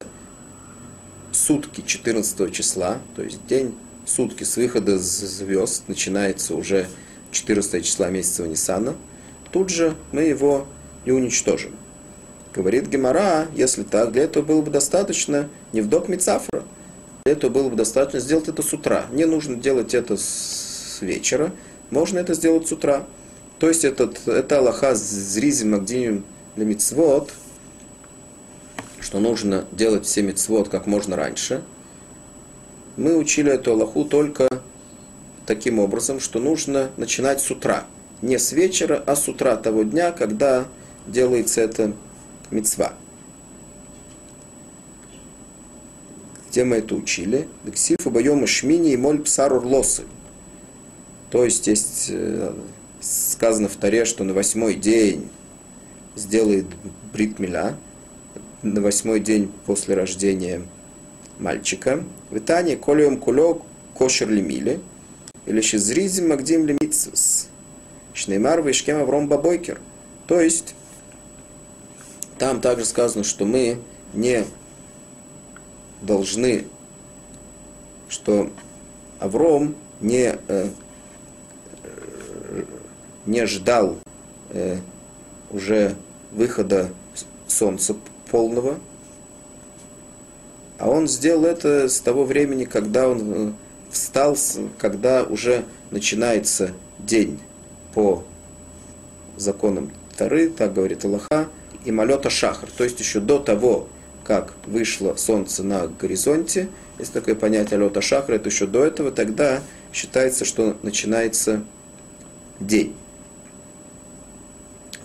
[1.33, 3.75] сутки 14 числа, то есть день,
[4.07, 6.89] сутки с выхода звезд, начинается уже
[7.31, 8.95] 14 числа месяца Нисана,
[9.51, 10.67] тут же мы его
[11.05, 11.73] и уничтожим.
[12.55, 16.63] Говорит Гемара, если так, для этого было бы достаточно не в док Мицафра,
[17.25, 19.07] для этого было бы достаточно сделать это с утра.
[19.11, 20.64] Не нужно делать это с
[21.03, 21.53] вечера,
[21.91, 23.07] можно это сделать с утра.
[23.59, 26.25] То есть этот, это Аллаха зризим магдиним
[26.57, 27.33] для мицвод,
[29.01, 31.63] что нужно делать все мицвод как можно раньше.
[32.97, 34.49] Мы учили эту Аллаху только
[35.47, 37.85] таким образом, что нужно начинать с утра.
[38.23, 40.67] Не с вечера, а с утра того дня, когда
[41.07, 41.93] делается это
[42.51, 42.95] мецва.
[46.51, 47.49] Где мы это учили?
[47.65, 50.05] Дексиф убоем шмини и моль псарур лосы.
[51.35, 52.55] То есть есть э,
[53.01, 55.29] сказано в Таре, что на восьмой день
[56.15, 56.67] сделает
[57.13, 57.75] бритмиля,
[58.63, 60.63] на восьмой день после рождения
[61.41, 62.05] мальчика.
[62.31, 63.63] В Итании колем кулек
[63.95, 64.79] кошер лимили,
[65.45, 67.49] или шизризим магдим лимитсус.
[68.13, 69.81] Шнеймар вишкем авром бабойкер.
[70.29, 70.77] То есть,
[72.39, 73.79] там также сказано, что мы
[74.13, 74.45] не
[76.01, 76.67] должны,
[78.09, 78.53] что
[79.19, 80.69] Авром не э,
[83.27, 83.99] не ждал
[84.51, 84.79] э,
[85.51, 85.95] уже
[86.33, 86.91] выхода
[87.47, 87.97] солнца
[88.31, 88.79] полного,
[90.79, 93.53] а он сделал это с того времени, когда он э,
[93.91, 94.37] встал,
[94.79, 97.39] когда уже начинается день
[97.95, 98.25] по
[99.37, 101.49] законам Тары, так говорит Аллаха,
[101.85, 103.89] и малета шахар, то есть еще до того,
[104.25, 109.63] как вышло солнце на горизонте, есть такое понятие алета шахар, это еще до этого, тогда
[109.93, 111.63] считается, что начинается
[112.59, 112.95] день.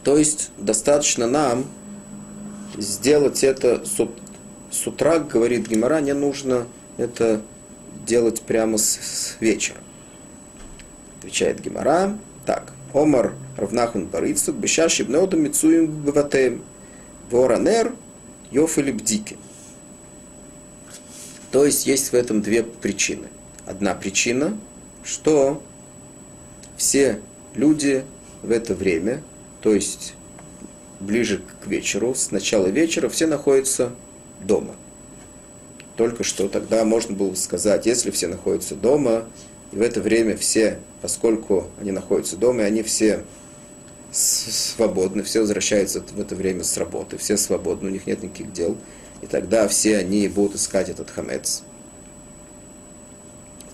[0.10, 1.67] То есть достаточно нам
[2.76, 6.65] сделать это с утра, говорит Гимара, не нужно
[6.98, 7.43] это
[8.08, 9.78] делать прямо с, с вечера.
[11.19, 12.17] Отвечает Гимара,
[12.48, 16.63] так, Омар Равнахун Барицук, Бешаши Бнеоду Мицуем Баватем,
[17.30, 17.93] Воранер,
[18.52, 19.38] Бдики.
[21.52, 23.28] То есть есть в этом две причины.
[23.67, 24.58] Одна причина,
[25.04, 25.62] что
[26.78, 27.22] все
[27.54, 28.04] люди
[28.41, 29.22] в это время
[29.62, 30.13] то есть
[31.00, 33.91] ближе к вечеру, с начала вечера, все находятся
[34.41, 34.76] дома.
[35.95, 39.26] Только что тогда можно было сказать, если все находятся дома,
[39.72, 43.26] и в это время все, поскольку они находятся дома, и они все
[44.12, 48.78] свободны, все возвращаются в это время с работы, все свободны, у них нет никаких дел,
[49.22, 51.63] и тогда все они будут искать этот хамец.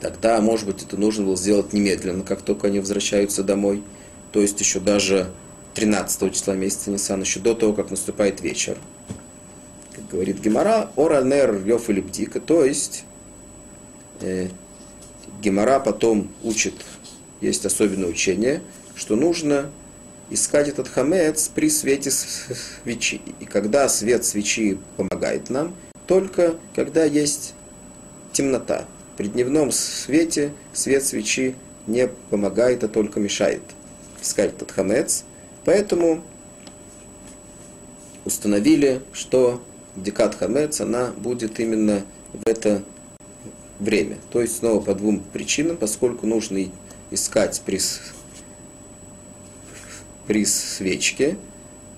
[0.02, 3.84] Тогда, может быть, это нужно было сделать немедленно, как только они возвращаются домой.
[4.32, 5.32] То есть еще даже
[5.76, 8.78] 13 числа месяца Нисан, еще до того, как наступает вечер.
[9.94, 12.02] Как говорит Гемара, оранер йоф или
[12.40, 13.04] то есть
[14.22, 14.48] э,
[15.42, 16.74] Гемара потом учит,
[17.42, 18.62] есть особенное учение,
[18.96, 19.69] что нужно
[20.30, 23.21] искать этот хамец при свете свечи.
[23.42, 25.76] И когда свет свечи помогает нам,
[26.08, 27.54] только когда есть
[28.32, 28.86] темнота.
[29.17, 31.56] При дневном свете свет свечи
[31.86, 33.62] не помогает, а только мешает
[34.21, 35.26] искать этот хамец–
[35.66, 36.22] Поэтому
[38.24, 39.62] установили, что
[39.96, 42.04] Декат Хамец, она будет именно
[42.34, 42.84] в это
[43.80, 44.18] время.
[44.32, 46.66] То есть снова по двум причинам, поскольку нужно
[47.12, 47.80] искать при,
[50.28, 51.38] при свечке,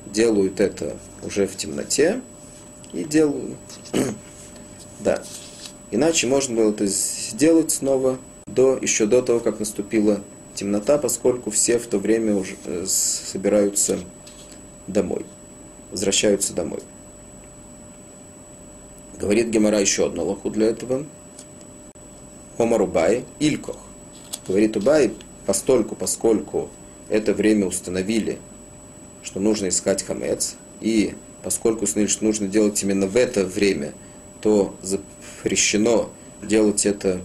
[0.05, 2.21] делают это уже в темноте
[2.93, 3.57] и делают...
[4.99, 5.21] да.
[5.91, 10.21] Иначе можно было это сделать снова до, еще до того, как наступила
[10.57, 13.99] темнота, поскольку все в то время уже э, собираются
[14.87, 15.25] домой,
[15.91, 16.79] возвращаются домой.
[19.19, 21.05] Говорит Гемора еще одну лоху для этого.
[22.57, 23.77] Омар Убай, Илькох.
[24.47, 25.13] Говорит Убай,
[25.45, 26.69] постольку, поскольку
[27.09, 28.39] это время установили,
[29.23, 33.93] что нужно искать хамец, и поскольку установили, что нужно делать именно в это время,
[34.41, 36.09] то запрещено
[36.41, 37.21] делать это,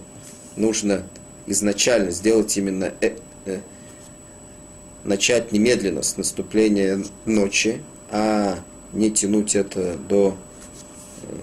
[0.55, 1.03] нужно
[1.45, 3.15] изначально сделать именно э,
[3.45, 3.59] э,
[5.03, 8.59] начать немедленно с наступления ночи, а
[8.93, 10.35] не тянуть это до
[11.23, 11.35] э,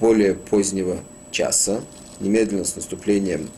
[0.00, 0.98] более позднего
[1.30, 1.82] часа.
[2.20, 3.48] Немедленно с наступлением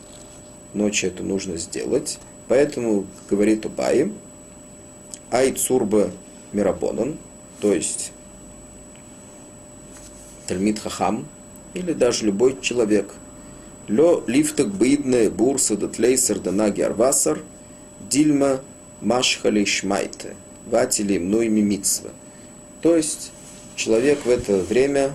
[0.73, 2.19] ночи это нужно сделать.
[2.47, 4.11] Поэтому говорит Убай,
[5.31, 6.11] Айцурба
[6.53, 7.17] Мирабонан,
[7.59, 8.11] то есть
[10.47, 11.27] Тальмит Хахам,
[11.73, 13.13] или даже любой человек.
[13.87, 17.39] Лё лифтак быдне бурса датлейсер данаги арвасар–
[18.09, 18.61] Дильма
[19.01, 20.35] Машхали Шмайте,
[20.67, 22.11] Ватили Мнуйми Митсва.
[22.81, 23.31] То есть
[23.75, 25.13] человек в это время,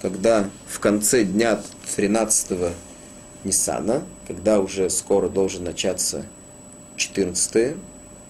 [0.00, 1.62] когда в конце дня
[1.96, 2.74] 13
[3.44, 6.24] Ниссана, когда уже скоро должен начаться
[6.96, 7.76] 14,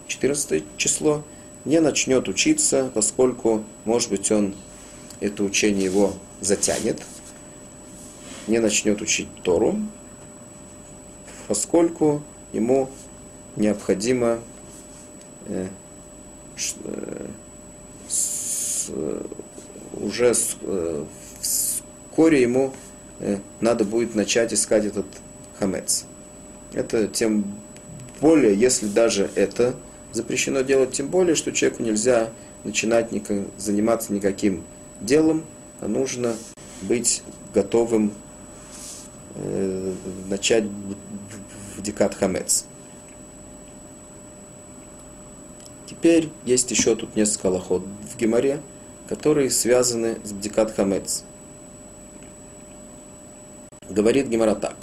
[0.09, 1.25] 14 число,
[1.65, 4.55] не начнет учиться, поскольку, может быть, он
[5.21, 7.01] это учение его затянет,
[8.47, 9.77] не начнет учить Тору,
[11.49, 12.23] поскольку
[12.53, 12.91] ему
[13.57, 14.39] необходимо
[15.47, 15.69] э,
[16.85, 17.27] э,
[18.09, 18.91] с,
[19.95, 20.33] уже
[20.63, 21.05] э,
[21.41, 22.73] вскоре ему
[23.21, 25.07] э, надо будет начать искать этот
[25.59, 26.05] хамец.
[26.73, 27.45] Это тем
[28.21, 29.75] более, если даже это
[30.13, 32.31] запрещено делать, тем более, что человеку нельзя
[32.65, 33.11] начинать
[33.59, 34.63] заниматься никаким
[35.01, 35.45] делом,
[35.81, 36.37] а нужно
[36.83, 37.23] быть
[37.55, 38.13] готовым
[39.35, 39.95] э,
[40.29, 40.65] начать
[41.77, 42.67] в декат хамец.
[45.87, 48.61] Теперь есть еще тут несколько лохот в Геморе,
[49.09, 51.23] которые связаны с Бдикат Хамец.
[53.89, 54.75] Говорит Гемора так.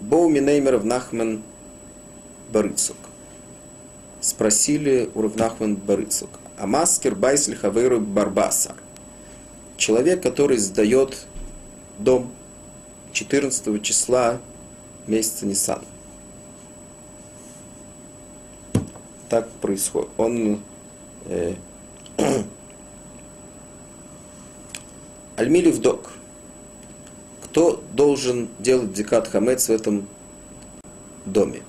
[0.00, 1.42] Боу Минеймер Нахмен
[2.50, 2.96] Барыцук.
[4.20, 6.30] Спросили у Равнахмен Барыцук.
[6.58, 8.74] А маскер Байсль Хавейру Барбасар.
[9.76, 11.26] Человек, который сдает
[11.98, 12.32] дом
[13.14, 14.40] 14 числа
[15.06, 15.82] месяца Нисан.
[19.34, 20.10] так происходит.
[20.16, 20.60] Он
[21.24, 21.54] э,
[25.36, 26.12] Альмили вдок.
[27.42, 30.06] Кто должен делать декат хамец в этом
[31.24, 31.62] доме?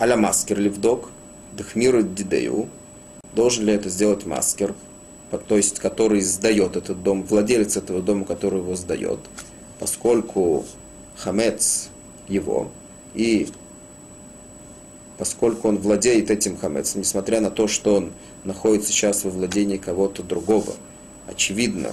[0.00, 1.10] Аля маскер ли вдок?
[1.52, 2.68] Дхмиру дидею.
[3.32, 4.74] Должен ли это сделать маскер?
[5.38, 9.20] То есть, который сдает этот дом, владелец этого дома, который его сдает,
[9.78, 10.64] поскольку
[11.16, 11.88] хамец
[12.28, 12.70] его,
[13.14, 13.48] и
[15.18, 18.12] поскольку он владеет этим хамец, несмотря на то, что он
[18.44, 20.74] находится сейчас во владении кого-то другого.
[21.26, 21.90] Очевидно,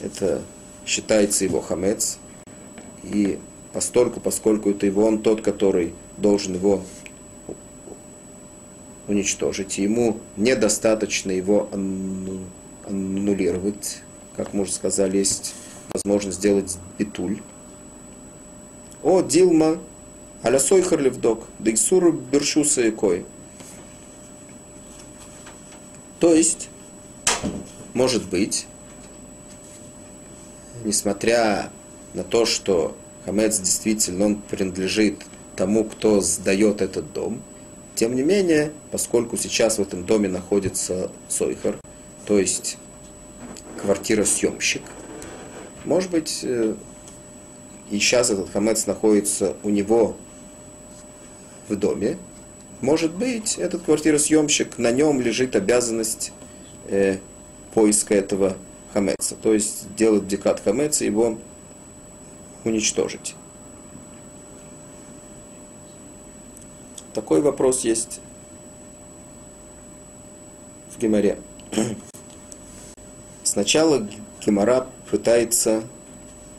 [0.00, 0.42] это
[0.86, 2.18] считается его хамец,
[3.02, 3.38] и
[3.72, 6.82] постольку, поскольку это его, он тот, который должен его
[9.08, 11.68] уничтожить, ему недостаточно его
[12.86, 14.02] аннулировать,
[14.36, 15.54] как мы уже сказали, есть
[15.92, 17.40] возможность сделать битуль.
[19.02, 19.78] О, Дилма,
[20.42, 22.92] Аля сойхар левдок, да исуру бершуса и.
[26.20, 26.68] То есть,
[27.92, 28.66] может быть,
[30.84, 31.70] несмотря
[32.14, 35.24] на то, что хамец действительно он принадлежит
[35.56, 37.42] тому, кто сдает этот дом,
[37.94, 41.78] тем не менее, поскольку сейчас в этом доме находится Сойхар,
[42.26, 42.78] то есть
[43.80, 44.82] квартира-съемщик,
[45.84, 46.74] может быть, э,
[47.90, 50.16] и сейчас этот хамец находится у него
[51.68, 52.18] в доме,
[52.80, 56.32] может быть, этот квартиросъемщик, на нем лежит обязанность
[56.88, 57.18] э,
[57.72, 58.56] поиска этого
[58.92, 59.36] хамеца.
[59.36, 61.38] То есть делать декат хамеца и его
[62.64, 63.34] уничтожить.
[67.14, 68.20] Такой вопрос есть
[70.90, 71.38] в Геморе.
[73.44, 74.08] Сначала
[74.44, 75.84] Гемора пытается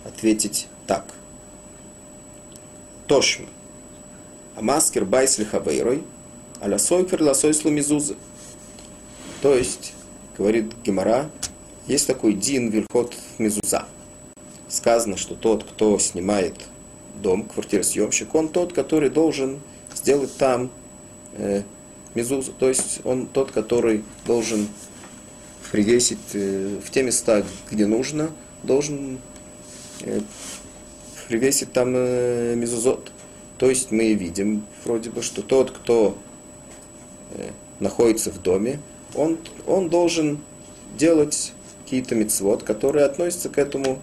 [0.05, 1.03] ответить так.
[3.05, 3.47] Тошма.
[4.55, 6.03] Амаскер байс лихавейрой,
[6.61, 8.15] аля сойкер ласой слумизузы.
[9.41, 9.93] То есть,
[10.37, 11.29] говорит Гемора,
[11.85, 13.85] есть такой дин вильхот мизуза.
[14.69, 16.55] Сказано, что тот, кто снимает
[17.21, 19.59] дом, квартиросъемщик, он тот, который должен
[20.05, 20.69] сделать там
[21.33, 21.63] э,
[22.13, 24.67] мизузу, то есть он тот, который должен
[25.71, 28.29] привесить э, в те места, где нужно,
[28.61, 29.17] должен
[30.01, 30.21] э,
[31.27, 33.11] привесить там э, мизузот.
[33.57, 36.15] То есть мы видим вроде бы, что тот, кто
[37.31, 37.49] э,
[37.79, 38.79] находится в доме,
[39.15, 40.37] он, он должен
[40.99, 41.51] делать
[41.83, 43.99] какие-то мецвод, которые относятся к этому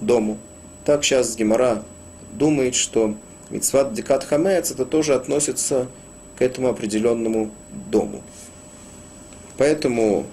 [0.00, 0.38] дому.
[0.84, 1.84] Так сейчас Гемора
[2.32, 3.14] думает, что
[3.50, 5.88] Мицват Декат Хамец это тоже относится
[6.36, 7.50] к этому определенному
[7.90, 8.22] дому.
[9.58, 10.26] Поэтому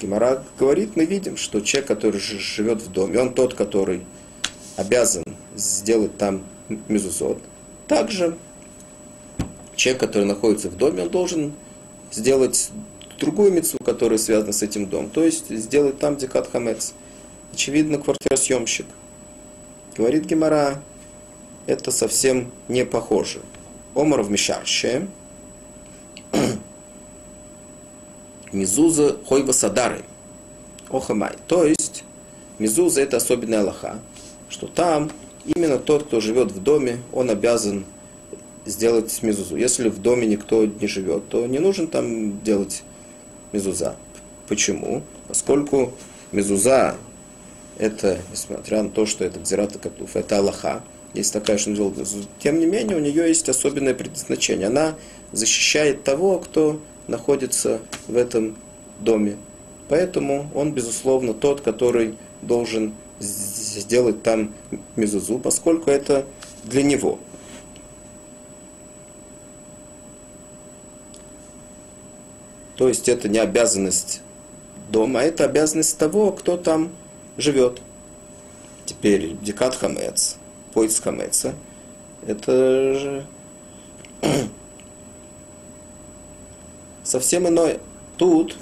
[0.00, 4.02] Гемора говорит, мы видим, что человек, который живет в доме, он тот, который
[4.76, 5.24] обязан
[5.56, 6.44] сделать там
[6.88, 7.38] мезузот.
[7.88, 8.36] Также
[9.74, 11.52] человек, который находится в доме, он должен
[12.12, 12.70] сделать
[13.18, 15.10] другую мецу, которая связана с этим домом.
[15.10, 16.94] То есть сделать там декат хамец.
[17.52, 18.86] Очевидно, квартиросъемщик.
[19.96, 20.82] Говорит Гемора,
[21.66, 23.40] это совсем не похоже.
[23.94, 25.08] Омар в Мишарше,
[28.52, 30.02] Мизуза хойва садары.
[30.88, 31.34] Охамай.
[31.46, 32.04] То есть,
[32.58, 34.00] Мизуза это особенная Аллаха,
[34.48, 35.10] что там
[35.44, 37.84] именно тот, кто живет в доме, он обязан
[38.66, 39.56] сделать мизузу.
[39.56, 42.82] Если в доме никто не живет, то не нужно там делать
[43.52, 43.96] мизуза.
[44.48, 45.02] Почему?
[45.28, 45.92] Поскольку
[46.32, 46.96] мизуза
[47.78, 50.82] это, несмотря на то, что это Гзирата Катуф, это Аллаха,
[51.14, 51.92] есть такая, что
[52.38, 54.68] тем не менее у нее есть особенное предназначение.
[54.68, 54.94] Она
[55.32, 58.56] защищает того, кто находится в этом
[59.00, 59.36] доме.
[59.88, 64.54] Поэтому он, безусловно, тот, который должен сделать там
[64.96, 66.26] мезузу, поскольку это
[66.64, 67.18] для него.
[72.76, 74.22] То есть это не обязанность
[74.90, 76.90] дома, а это обязанность того, кто там
[77.36, 77.82] живет.
[78.86, 80.36] Теперь декат хамец,
[80.72, 81.54] поиск хамеца,
[82.26, 83.26] это же
[87.04, 87.78] совсем иное.
[88.16, 88.56] Тут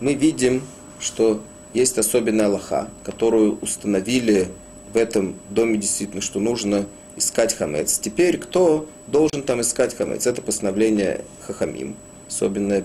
[0.00, 0.62] мы видим,
[1.00, 1.42] что
[1.72, 4.48] есть особенная Аллаха, которую установили
[4.92, 6.86] в этом доме действительно, что нужно
[7.16, 7.98] искать хамец.
[7.98, 10.26] Теперь кто должен там искать хамец?
[10.26, 11.96] Это постановление Хахамим,
[12.28, 12.84] особенно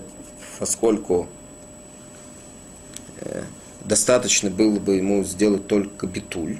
[0.58, 1.28] поскольку
[3.20, 3.42] э,
[3.84, 6.58] достаточно было бы ему сделать только битуль,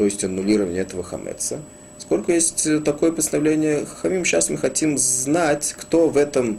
[0.00, 1.60] то есть аннулирование этого хамеца.
[1.98, 6.58] Сколько есть такое постановление Хахамим, сейчас мы хотим знать, кто в этом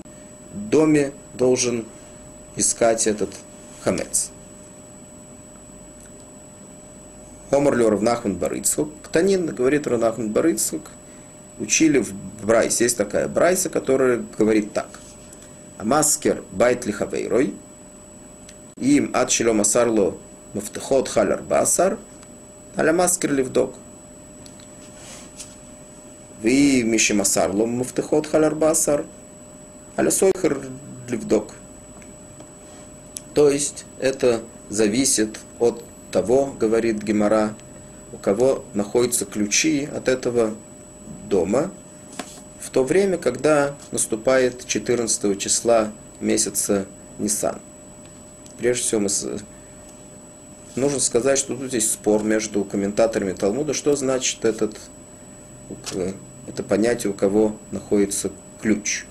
[0.53, 1.85] доме должен
[2.55, 3.31] искать этот
[3.83, 4.29] хамец.
[7.49, 8.91] Омар Лё Равнахман Барыцхук.
[9.01, 10.91] Ктанин говорит Равнахман Барыцхук.
[11.57, 12.13] Учили в
[12.45, 12.83] Брайсе.
[12.83, 14.99] Есть такая Брайса, которая говорит так.
[15.79, 17.55] Амаскер байт лихавейрой.
[18.77, 20.15] Им ад шило масарло
[20.53, 21.97] мафтехот халяр басар.
[22.78, 23.76] Аля маскер ливдок.
[26.41, 29.05] Ви миши масарло мафтехот халяр басар.
[29.97, 30.69] Аля сойхер
[31.09, 31.53] ливдок.
[33.34, 37.55] То есть это зависит от того, говорит Гемора,
[38.13, 40.55] у кого находятся ключи от этого
[41.30, 41.72] дома,
[42.59, 46.86] в то время, когда наступает 14 числа месяца
[47.17, 47.59] Нисан.
[48.57, 49.09] Прежде всего, мы
[50.76, 54.78] нужно сказать, что тут есть спор между комментаторами Талмуда, что значит этот,
[56.47, 59.05] это понятие, у кого находится ключ.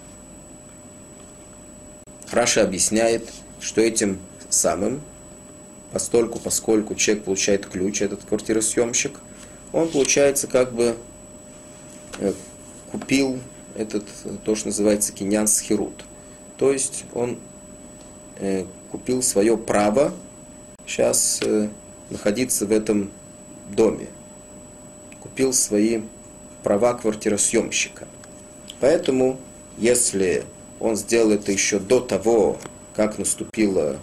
[2.30, 3.28] Раша объясняет,
[3.60, 5.00] что этим самым
[5.92, 9.18] постольку, поскольку человек получает ключ, этот квартиросъемщик,
[9.72, 10.96] он, получается, как бы
[12.18, 12.32] э,
[12.90, 13.38] купил
[13.76, 14.04] этот,
[14.44, 16.04] то, что называется киньян схирут.
[16.58, 17.38] То есть он
[18.36, 20.12] э, купил свое право
[20.90, 21.68] сейчас э,
[22.10, 23.10] находиться в этом
[23.70, 24.08] доме.
[25.20, 26.00] Купил свои
[26.64, 28.08] права квартиросъемщика.
[28.80, 29.38] Поэтому,
[29.78, 30.44] если
[30.80, 32.58] он сделал это еще до того,
[32.96, 33.98] как наступило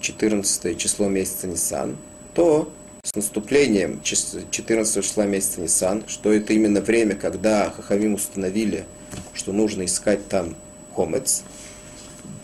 [0.00, 1.98] 14 число месяца Нисан,
[2.32, 2.72] то
[3.02, 8.86] с наступлением 14 числа месяца Нисан, что это именно время, когда Хахавим установили,
[9.34, 10.56] что нужно искать там
[10.94, 11.42] хомец,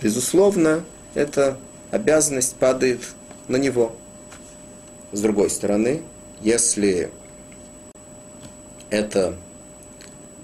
[0.03, 0.85] безусловно,
[1.15, 1.57] эта
[1.91, 3.01] обязанность падает
[3.49, 3.93] на него.
[5.13, 6.03] С другой стороны,
[6.43, 7.11] если
[8.91, 9.35] это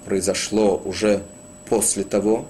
[0.05, 1.23] произошло уже
[1.69, 2.45] после того,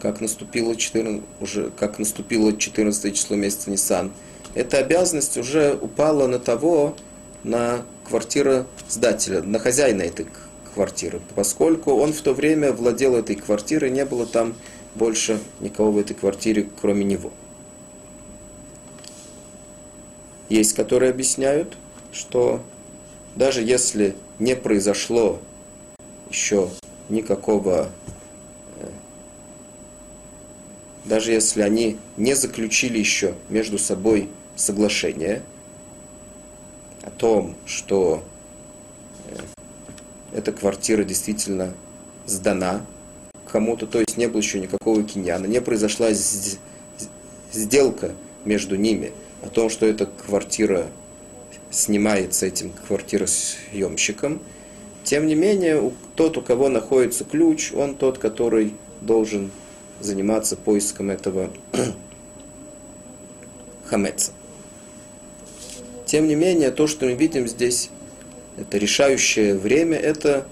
[0.00, 4.12] как наступило 14, уже, как наступило 14 число месяца Нисан,
[4.54, 6.94] эта обязанность уже упала на того,
[7.42, 10.26] на квартира сдателя, на хозяина этой
[10.74, 14.54] квартиры, поскольку он в то время владел этой квартирой, не было там
[14.94, 17.32] больше никого в этой квартире, кроме него.
[20.48, 21.76] Есть, которые объясняют,
[22.12, 22.60] что
[23.34, 25.40] даже если не произошло
[26.30, 26.70] еще
[27.08, 27.90] никакого
[31.04, 35.42] даже если они не заключили еще между собой соглашение
[37.02, 38.24] о том, что
[39.28, 39.36] э,
[40.32, 41.74] эта квартира действительно
[42.26, 42.84] сдана
[43.50, 46.08] кому-то, то есть не было еще никакого киньяна, не произошла
[47.52, 48.12] сделка
[48.44, 49.12] между ними
[49.44, 50.86] о том, что эта квартира
[51.70, 54.40] снимается этим квартиросъемщиком.
[55.02, 59.50] Тем не менее, тот, у кого находится ключ, он тот, который должен
[60.00, 61.50] заниматься поиском этого
[63.84, 64.32] хамеца.
[66.06, 67.90] Тем не менее, то, что мы видим здесь,
[68.56, 70.46] это решающее время, это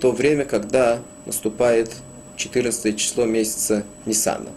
[0.00, 1.90] то время, когда наступает
[2.36, 4.50] 14 число месяца Нисана.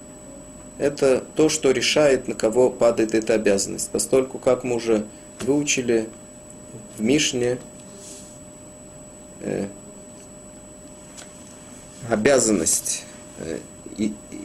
[0.77, 3.89] Это то, что решает, на кого падает эта обязанность.
[3.91, 5.05] Поскольку, как мы уже
[5.41, 6.09] выучили
[6.97, 7.59] в Мишне,
[9.41, 9.67] э,
[12.09, 13.05] обязанность
[13.39, 13.59] э,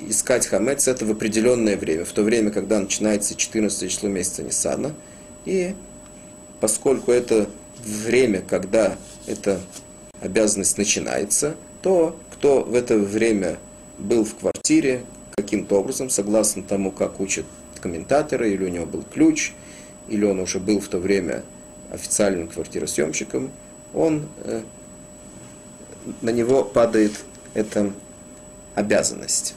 [0.08, 4.94] искать хамец это в определенное время, в то время, когда начинается 14 число месяца Нисана.
[5.44, 5.74] И
[6.60, 7.48] поскольку это
[7.84, 9.60] время, когда эта
[10.20, 13.58] обязанность начинается, то кто в это время
[13.98, 15.04] был в квартире,
[15.42, 17.46] каким-то образом, согласно тому, как учат
[17.80, 19.52] комментаторы, или у него был ключ,
[20.08, 21.44] или он уже был в то время
[21.92, 23.52] официальным квартиросъемщиком,
[23.94, 24.62] он, э,
[26.22, 27.12] на него падает
[27.54, 27.92] эта
[28.74, 29.54] обязанность.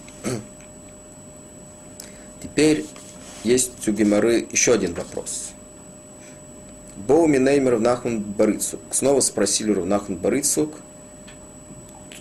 [2.44, 2.86] Теперь
[3.44, 5.50] есть у Геморы еще один вопрос.
[6.96, 8.82] Боуми Неймер Равнахман Барыцук.
[8.92, 10.76] Снова спросили Равнахман Барыцук.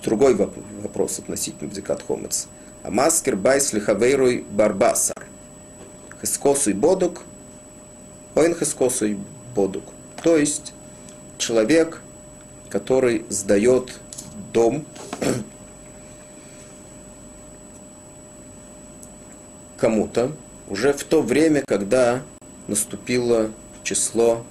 [0.03, 2.49] Другой вопрос относительно Бдикат Хомец.
[2.83, 5.27] А маскер байс лихавейруй барбасар.
[6.21, 7.23] Хескосуй бодук,
[8.35, 9.19] оин хескосуй
[9.55, 9.85] бодук.
[10.23, 10.73] То есть
[11.39, 12.03] человек,
[12.69, 13.99] который сдает
[14.53, 14.85] дом
[19.79, 20.33] кому-то
[20.69, 22.23] уже в то время, когда
[22.69, 23.51] наступило
[23.83, 24.45] число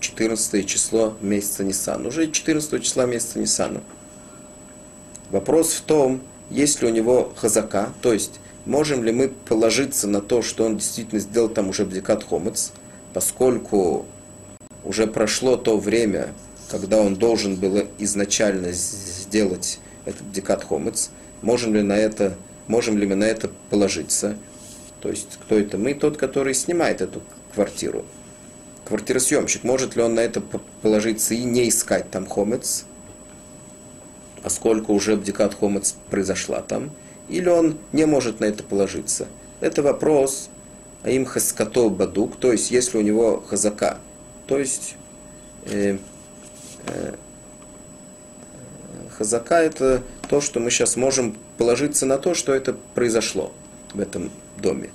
[0.00, 2.08] 14 число месяца Ниссана.
[2.08, 3.80] Уже 14 числа месяца Ниссана.
[5.30, 6.20] Вопрос в том,
[6.50, 10.76] есть ли у него хазака, то есть можем ли мы положиться на то, что он
[10.76, 12.72] действительно сделал там уже бдикат хомец,
[13.12, 14.06] поскольку
[14.84, 16.34] уже прошло то время,
[16.70, 21.10] когда он должен был изначально сделать этот бдикат хомец,
[21.42, 22.36] можем ли, на это,
[22.66, 24.36] можем ли мы на это положиться?
[25.00, 25.94] То есть, кто это мы?
[25.94, 27.22] Тот, который снимает эту
[27.54, 28.04] квартиру.
[28.86, 30.42] Квартиросъемщик, может ли он на это
[30.82, 32.84] положиться и не искать там хомец,
[34.44, 36.90] поскольку уже бдикат хомец произошла там,
[37.28, 39.26] или он не может на это положиться.
[39.60, 40.50] Это вопрос
[41.02, 43.98] а им хаскато бадук, то есть если у него хазака,
[44.46, 44.96] то есть
[45.66, 45.98] э,
[46.86, 47.14] э,
[49.10, 53.52] хазака это то, что мы сейчас можем положиться на то, что это произошло
[53.92, 54.90] в этом доме.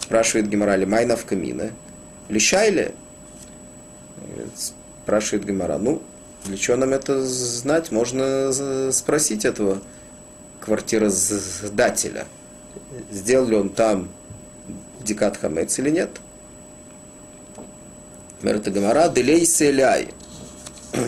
[0.00, 1.70] Спрашивает Гемора, майна в камина.
[2.28, 2.94] Лишайли?
[5.02, 6.02] Спрашивает Гемора, ну,
[6.44, 7.90] для чего нам это знать?
[7.90, 9.80] Можно спросить этого
[10.60, 12.26] квартиродателя.
[13.10, 14.08] Сделал ли он там
[15.00, 16.10] дикат хамец или нет?
[18.42, 20.08] Мерта Гамара, делей селяй.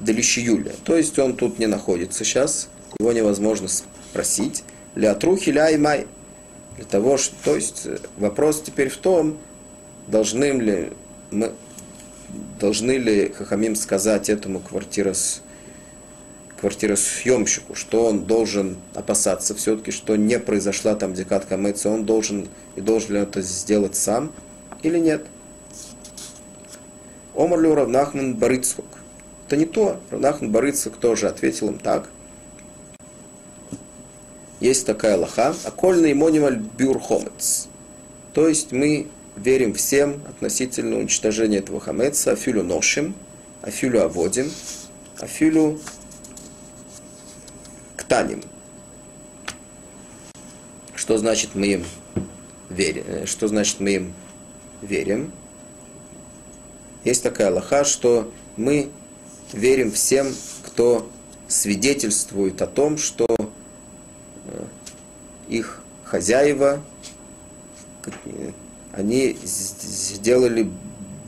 [0.00, 0.72] Делищиюля.
[0.84, 2.68] То есть он тут не находится сейчас,
[2.98, 4.64] его невозможно спросить.
[4.94, 6.06] Лятрухи ляй май.
[6.76, 9.38] Для того, что, то есть э, вопрос теперь в том,
[10.06, 10.92] должны ли
[11.30, 11.52] мы,
[12.58, 15.42] должны ли Хахамим сказать этому квартирос,
[16.60, 22.80] квартиросъемщику, что он должен опасаться все-таки, что не произошла там декат камеца, он должен и
[22.80, 24.32] должен ли это сделать сам
[24.82, 25.26] или нет.
[27.34, 28.86] Омар Лю Равнахман Барыцкук.
[29.46, 30.00] Это не то.
[30.10, 32.08] Равнахман Барыцкук тоже ответил им так–
[34.60, 37.68] есть такая лоха, окольный монималь бюрхомец.
[38.34, 39.06] То есть мы
[39.42, 43.14] верим всем относительно уничтожения этого хамеца, афилю ношим,
[43.62, 44.50] афилю аводим,
[45.18, 45.80] афилю
[47.96, 48.42] ктаним.
[50.94, 51.84] Что значит мы им
[52.68, 53.04] верим?
[53.06, 54.14] Э, что значит мы им
[54.82, 55.32] верим?
[57.04, 58.90] Есть такая лоха, что мы
[59.52, 60.28] верим всем,
[60.62, 61.10] кто
[61.48, 63.26] свидетельствует о том, что
[65.48, 66.82] их хозяева,
[69.00, 70.70] они сделали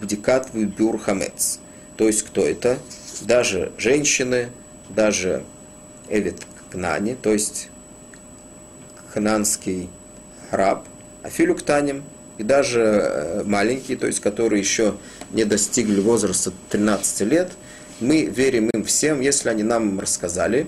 [0.00, 1.58] бдикат в бюр хамец.
[1.96, 2.78] То есть кто это?
[3.22, 4.48] Даже женщины,
[4.88, 5.42] даже
[6.08, 7.68] Эвид Кнани, то есть
[9.12, 9.88] хананский
[10.50, 10.86] раб,
[11.22, 12.02] Афилю Ктаним,
[12.38, 14.94] и даже э, маленькие, то есть которые еще
[15.32, 17.52] не достигли возраста 13 лет,
[18.00, 20.66] мы верим им всем, если они нам рассказали,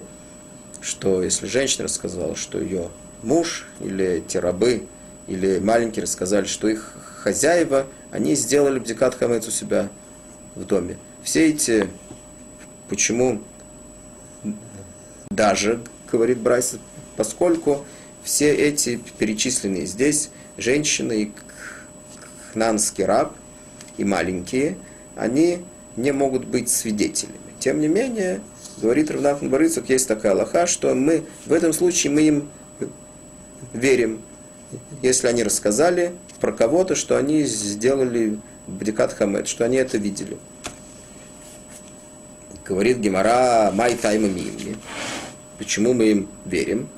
[0.81, 2.91] что если женщина рассказала, что ее
[3.23, 4.87] муж или те рабы,
[5.27, 9.89] или маленькие рассказали, что их хозяева, они сделали бдикат хамец у себя
[10.55, 10.99] в доме.
[11.23, 11.89] Все эти,
[12.89, 13.43] почему
[15.31, 16.77] даже, говорит Брайс,
[17.17, 17.85] поскольку
[18.23, 21.33] все эти перечисленные здесь женщины и
[22.53, 23.35] кнанский раб
[23.97, 24.77] и маленькие,
[25.17, 25.65] они
[25.97, 27.39] не могут быть свидетелями.
[27.59, 28.41] Тем не менее,
[28.79, 32.49] говорит Равнафан Борисов, есть такая лоха, что мы в этом случае мы им
[33.73, 34.21] верим,
[35.03, 40.39] если они рассказали про кого-то, что они сделали Бдикат Хамед, что они это видели.
[42.65, 44.77] Говорит Гемара Май Тайма Мимни.
[45.59, 46.89] Почему мы им верим?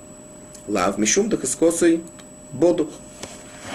[0.68, 2.02] Лав Мишум Дахискосой
[2.52, 2.90] Боду.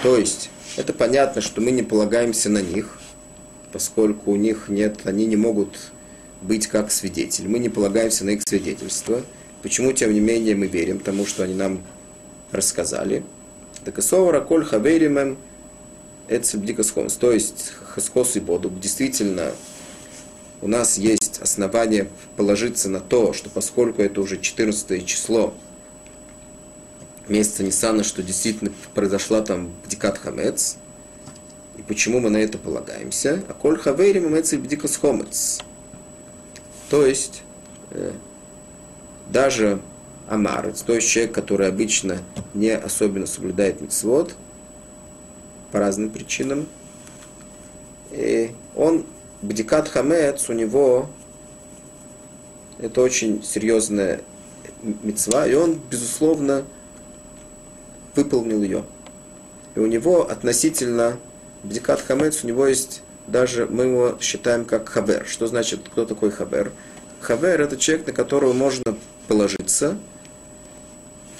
[0.02, 2.98] То есть, это понятно, что мы не полагаемся на них,
[3.72, 5.76] поскольку у них нет, они не могут
[6.40, 7.48] быть как свидетель.
[7.48, 9.22] Мы не полагаемся на их свидетельство.
[9.62, 11.82] Почему, тем не менее, мы верим тому, что они нам
[12.50, 13.22] рассказали?
[13.84, 15.38] Так и совара коль хаверимем
[16.28, 17.14] эцебдикасхомс.
[17.14, 18.70] То есть, хаскос и боду.
[18.70, 19.52] Действительно,
[20.60, 25.54] у нас есть основания положиться на то, что поскольку это уже 14 число
[27.28, 30.76] месяца Ниссана, что действительно произошла там Бдикат Хамец,
[31.76, 33.42] и почему мы на это полагаемся?
[33.48, 35.60] А коль хаверим имеется бдикас хомец.
[36.90, 37.42] То есть,
[37.90, 38.12] э,
[39.30, 39.80] даже
[40.28, 42.18] амарец, то есть человек, который обычно
[42.54, 44.34] не особенно соблюдает мицвод,
[45.70, 46.66] по разным причинам,
[48.10, 49.06] и он,
[49.40, 51.08] бдикат хамец, у него
[52.78, 54.20] это очень серьезная
[54.82, 56.64] мецва, и он, безусловно,
[58.14, 58.84] выполнил ее.
[59.74, 61.16] И у него относительно
[61.62, 65.26] Бдикат Хамец, у него есть даже, мы его считаем как хабер.
[65.26, 66.72] Что значит, кто такой хабер?
[67.20, 68.96] Хабер– это человек, на которого можно
[69.28, 69.96] положиться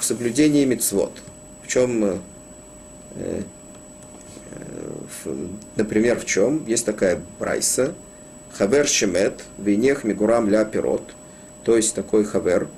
[0.02, 1.12] в соблюдении мицвод.
[1.62, 2.18] В чем, э,
[3.14, 3.42] э,
[5.76, 6.66] например, в чем?
[6.66, 7.94] Есть такая прайса.
[8.52, 11.14] Хабер шемет, винех мигурам ля пирот.
[11.62, 12.68] То есть такой хабер,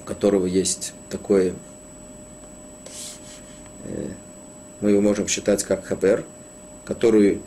[0.00, 1.52] у которого есть такое
[3.84, 4.08] э,
[4.80, 6.24] мы его можем считать как хабер,
[6.86, 7.42] который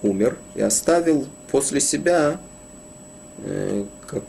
[0.00, 2.38] умер и оставил после себя
[4.06, 4.22] как,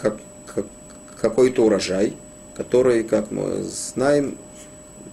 [0.00, 0.18] как,
[0.52, 0.66] как,
[1.20, 2.16] какой-то урожай,
[2.54, 4.36] который, как мы знаем,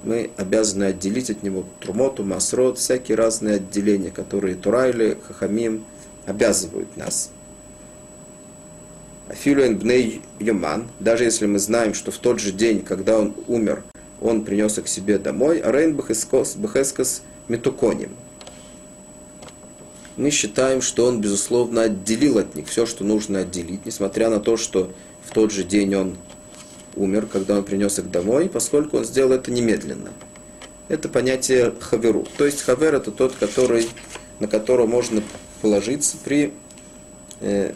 [0.03, 5.83] мы обязаны отделить от него трумоту, масрот, всякие разные отделения, которые Турайли, Хахамим
[6.25, 7.31] обязывают нас.
[9.27, 13.83] Афилуэн бней юман, даже если мы знаем, что в тот же день, когда он умер,
[14.21, 18.11] он принес их себе домой, а рейн бехескас метуконим.
[20.17, 24.57] Мы считаем, что он, безусловно, отделил от них все, что нужно отделить, несмотря на то,
[24.57, 24.91] что
[25.23, 26.17] в тот же день он
[26.99, 30.11] умер, когда он принес их домой, поскольку он сделал это немедленно.
[30.87, 32.25] Это понятие хаверу.
[32.37, 33.87] То есть хавер это тот, который,
[34.39, 35.23] на которого можно
[35.61, 36.53] положиться при
[37.41, 37.73] э,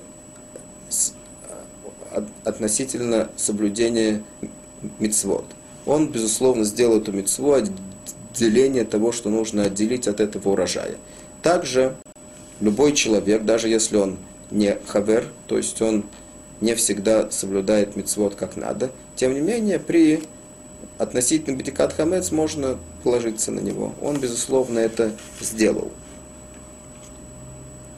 [0.89, 1.13] с,
[2.43, 4.23] относительно соблюдения
[4.99, 5.45] мицвод
[5.85, 10.95] он, безусловно, сделал эту мецву отделение того, что нужно отделить от этого урожая.
[11.41, 11.95] Также
[12.61, 14.17] любой человек, даже если он
[14.51, 16.05] не хавер, то есть он
[16.61, 20.23] не всегда соблюдает мецвод как надо, тем не менее, при
[20.97, 23.93] относительно бедикат хамец можно положиться на него.
[24.01, 25.91] Он, безусловно, это сделал.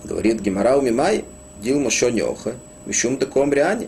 [0.03, 1.25] Говорит Гимарау Мимай,
[1.61, 2.55] Дил Мошо Нёха,
[2.85, 3.87] Мишум Деком Риане.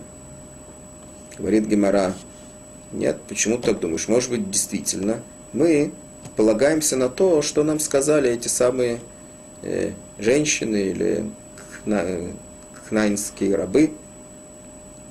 [1.38, 2.16] Говорит Гимара,
[2.92, 4.08] нет, почему ты так думаешь?
[4.08, 5.22] Может быть, действительно,
[5.54, 5.92] мы
[6.36, 9.00] полагаемся на то, что нам сказали эти самые
[9.62, 11.30] э, женщины или
[11.84, 12.04] кна,
[12.88, 13.92] кнайнские рабы,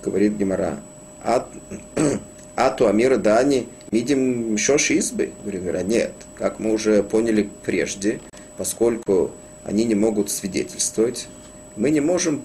[0.03, 0.81] говорит Гемора.
[1.27, 1.49] А,
[2.57, 5.33] Ату Амира Дани видим Шош избы?
[5.45, 8.20] Говорит, нет, как мы уже поняли прежде,
[8.57, 9.33] поскольку
[9.64, 11.27] они не могут свидетельствовать,
[11.74, 12.43] мы не можем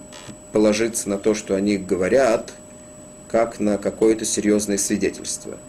[0.51, 2.53] положиться на то, что они говорят,
[3.29, 5.59] как на какое-то серьезное свидетельство.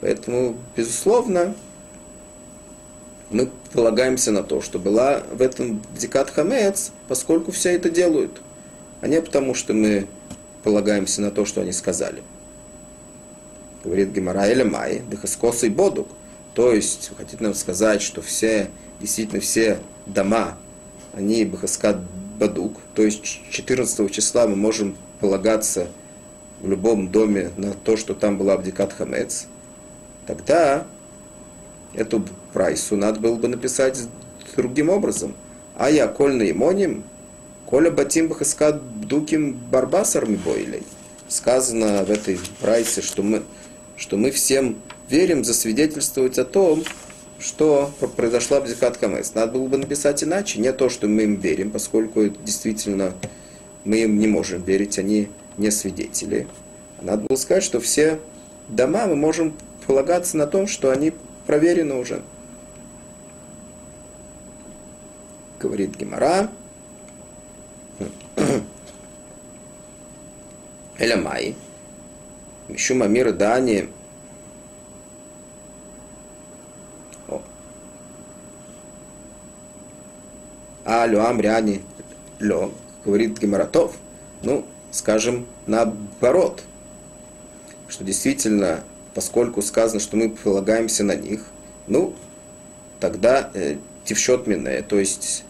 [0.00, 1.56] Поэтому, безусловно,
[3.30, 8.40] мы полагаемся на то, что была в этом дикат хамец, поскольку все это делают,
[9.00, 10.06] а не потому, что мы
[10.62, 12.22] полагаемся на то, что они сказали.
[13.84, 16.08] Говорит Гемара или Май, дыхаскоса и бодук.
[16.54, 18.70] То есть, хотите нам сказать, что все,
[19.00, 20.58] действительно все дома,
[21.12, 21.98] они бахаскат
[22.38, 25.88] бадук, то есть 14 числа мы можем полагаться
[26.60, 29.46] в любом доме на то, что там была Абдикат Хамец,
[30.26, 30.86] тогда
[31.94, 34.00] эту прайсу надо было бы написать
[34.56, 35.34] другим образом.
[35.76, 37.04] А я кольный имоним,
[37.66, 40.82] коля батим бахаскат дуким барбасарми бойлей.
[41.28, 43.42] Сказано в этой прайсе, что мы,
[44.00, 46.82] что мы всем верим засвидетельствовать о том,
[47.38, 49.34] что произошла Абдикат Хамец.
[49.34, 53.14] Надо было бы написать иначе, не то, что мы им верим, поскольку действительно
[53.84, 55.28] мы им не можем верить, они
[55.58, 56.48] не свидетели.
[57.00, 58.18] Надо было сказать, что все
[58.68, 59.54] дома мы можем
[59.86, 61.12] полагаться на том, что они
[61.46, 62.22] проверены уже.
[65.60, 66.48] говорит Гемора,
[70.98, 71.54] Элямай,
[72.70, 73.88] Мишума мира Дани,
[80.84, 81.82] а Люам Ряни
[82.40, 82.72] Ло,
[83.04, 83.96] говорит Гемаратов,
[84.42, 86.62] ну, скажем, наоборот,
[87.88, 88.82] что действительно,
[89.14, 91.44] поскольку сказано, что мы полагаемся на них,
[91.86, 92.14] ну,
[92.98, 93.76] тогда э,
[94.46, 95.44] мине, то есть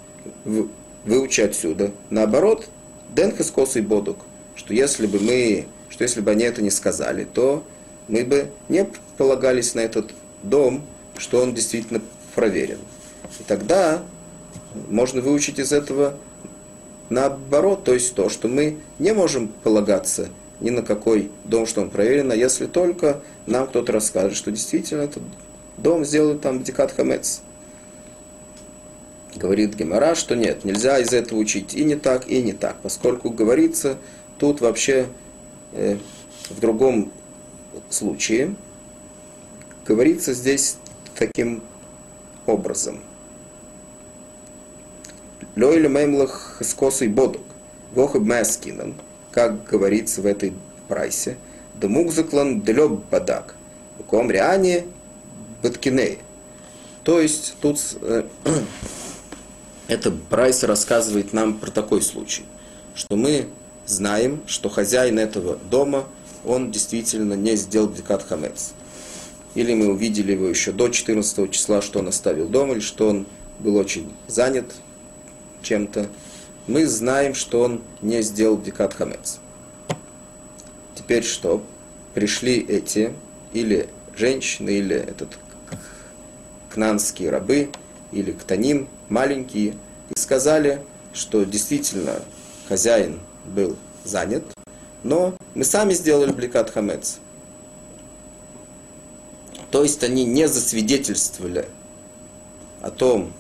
[0.45, 0.69] в,
[1.05, 1.93] выучи отсюда.
[2.11, 2.69] Наоборот,
[3.15, 4.19] денхес и бодук,
[4.57, 5.67] что если бы мы,
[6.01, 7.63] что если бы они это не сказали, то
[8.09, 8.87] мы бы не
[9.19, 10.83] полагались на этот дом,
[11.19, 12.01] что он действительно
[12.35, 12.79] проверен.
[13.39, 14.03] И тогда
[14.89, 16.17] можно выучить из этого
[17.11, 20.31] наоборот, то есть то, что мы не можем полагаться
[20.61, 25.03] ни на какой дом, что он проверен, а если только нам кто-то расскажет, что действительно
[25.03, 25.23] этот
[25.77, 27.43] дом сделает там декат хамец.
[29.37, 33.29] Говорит Гемора, что нет, нельзя из этого учить и не так, и не так, поскольку
[33.29, 33.99] говорится
[34.39, 35.07] тут вообще
[35.73, 37.11] в другом
[37.89, 38.55] случае,
[39.87, 40.77] говорится здесь
[41.15, 41.63] таким
[42.47, 43.01] образом–
[45.57, 47.43] Лойли мемлах с косой бодук.
[47.95, 48.95] Вохаб мэскинан,
[49.33, 50.53] как говорится в этой
[50.89, 51.37] прайсе.
[51.75, 53.57] Да мукзаклан делеб бадак.
[54.07, 54.31] Ком
[55.63, 56.19] баткиней.
[57.05, 58.25] То есть тут э,
[59.89, 62.45] это прайс рассказывает нам про такой случай,
[62.95, 63.47] что мы
[63.87, 66.07] знаем, что хозяин этого дома,
[66.45, 68.73] он действительно не сделал бдикат хамец.
[69.55, 73.27] Или мы увидели его еще до 14 числа, что он оставил дом, или что он
[73.59, 74.67] был очень занят,
[75.63, 76.09] чем-то,
[76.67, 79.39] мы знаем, что он не сделал дикат хамец.
[80.95, 81.63] Теперь что?
[82.15, 83.13] Пришли эти,
[83.53, 85.29] или женщины, или этот
[86.69, 87.71] кнанские рабы,
[88.13, 89.75] или ктаним, маленькие,
[90.15, 90.81] и сказали,
[91.13, 92.23] что действительно
[92.69, 94.45] хозяин был занят,
[95.03, 97.19] но мы сами сделали бликат хамец.
[99.71, 101.69] То есть они не засвидетельствовали
[102.81, 103.33] о том,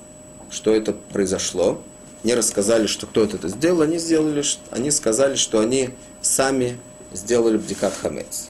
[0.51, 1.83] что это произошло,
[2.23, 5.91] не рассказали, что кто-то это сделал, они сделали, они сказали, что они
[6.21, 6.79] сами
[7.13, 8.49] сделали бдикат хамец.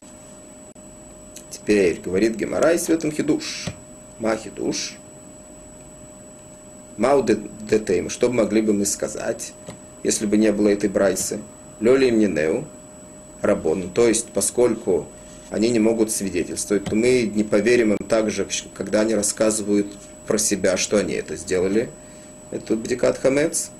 [1.51, 3.67] Теперь говорит Гемарай в этом хидуш.
[4.19, 4.97] Ма хидуш.
[6.97, 8.11] Мау детейм.
[8.11, 9.53] Что могли бы мы сказать,
[10.03, 11.41] если бы не было этой брайсы?
[11.81, 12.65] Лёли им неу.
[13.41, 13.91] Рабон.
[13.91, 15.07] То есть, поскольку
[15.49, 19.87] они не могут свидетельствовать, то мы не поверим им также, когда они рассказывают
[20.27, 21.89] про себя, что они это сделали–
[22.51, 23.71] это бдикат хамец.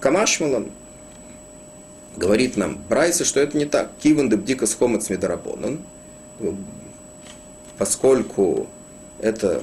[0.00, 0.70] Камашмалан
[2.16, 3.92] говорит нам Брайса, что это не так.
[4.02, 5.80] Киван де бдикас хомец медарабонан.
[7.78, 8.66] Поскольку
[9.20, 9.62] это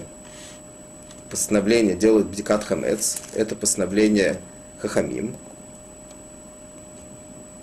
[1.30, 4.39] постановление делает бдикат хамец, это постановление
[4.82, 5.36] хахамим,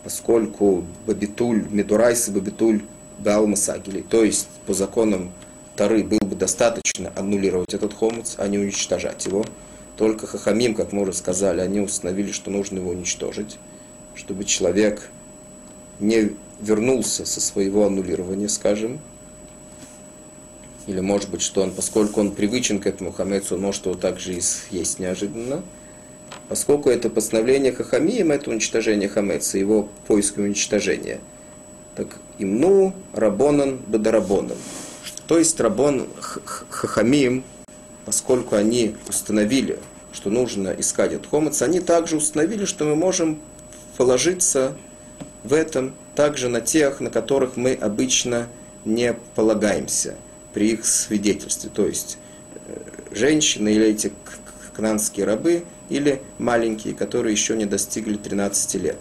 [0.05, 2.83] поскольку бабитуль, медурайс и бабитуль
[3.19, 5.33] бал масагили, то есть по законам
[5.77, 9.45] Тары было бы достаточно аннулировать этот хомец, а не уничтожать его,
[9.97, 13.59] только Хахамим, как мы уже сказали, они установили, что нужно его уничтожить,
[14.15, 15.11] чтобы человек
[16.01, 19.01] не вернулся со своего аннулирования, скажем,
[20.89, 24.35] или может быть, что он, поскольку он привычен к этому хамецу, он может его также
[24.35, 25.63] и съесть неожиданно.
[26.49, 31.21] Поскольку это постановление Хахамием, это уничтожение хамеца, его поиск и уничтожение.
[31.95, 34.57] Так имну рабонан бадарабонан.
[35.27, 36.07] То есть рабон
[36.71, 37.45] Хахамием
[38.09, 39.79] поскольку они установили,
[40.15, 43.39] что нужно искать от хомец, они также установили, что мы можем
[43.99, 44.75] положиться
[45.45, 48.49] в этом также на тех, на которых мы обычно
[48.87, 50.15] не полагаемся
[50.55, 51.69] при их свидетельстве.
[51.69, 52.17] То есть
[52.67, 52.79] э,
[53.15, 54.11] женщины или эти
[54.75, 58.99] кнанские рабы, или маленькие, которые еще не достигли 13 лет.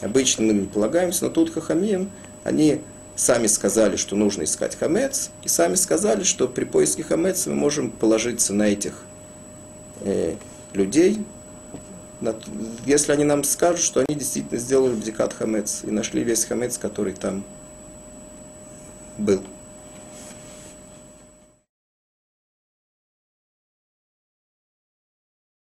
[0.00, 2.10] Обычно мы не полагаемся, но тут хахамим,
[2.44, 2.80] они
[3.14, 7.90] сами сказали, что нужно искать хамец, и сами сказали, что при поиске хамеца мы можем
[7.90, 9.04] положиться на этих
[10.00, 10.36] э,
[10.72, 11.24] людей,
[12.20, 12.34] на,
[12.86, 17.12] если они нам скажут, что они действительно сделали бдикат хамец и нашли весь хамец, который
[17.12, 17.44] там
[19.18, 19.42] был.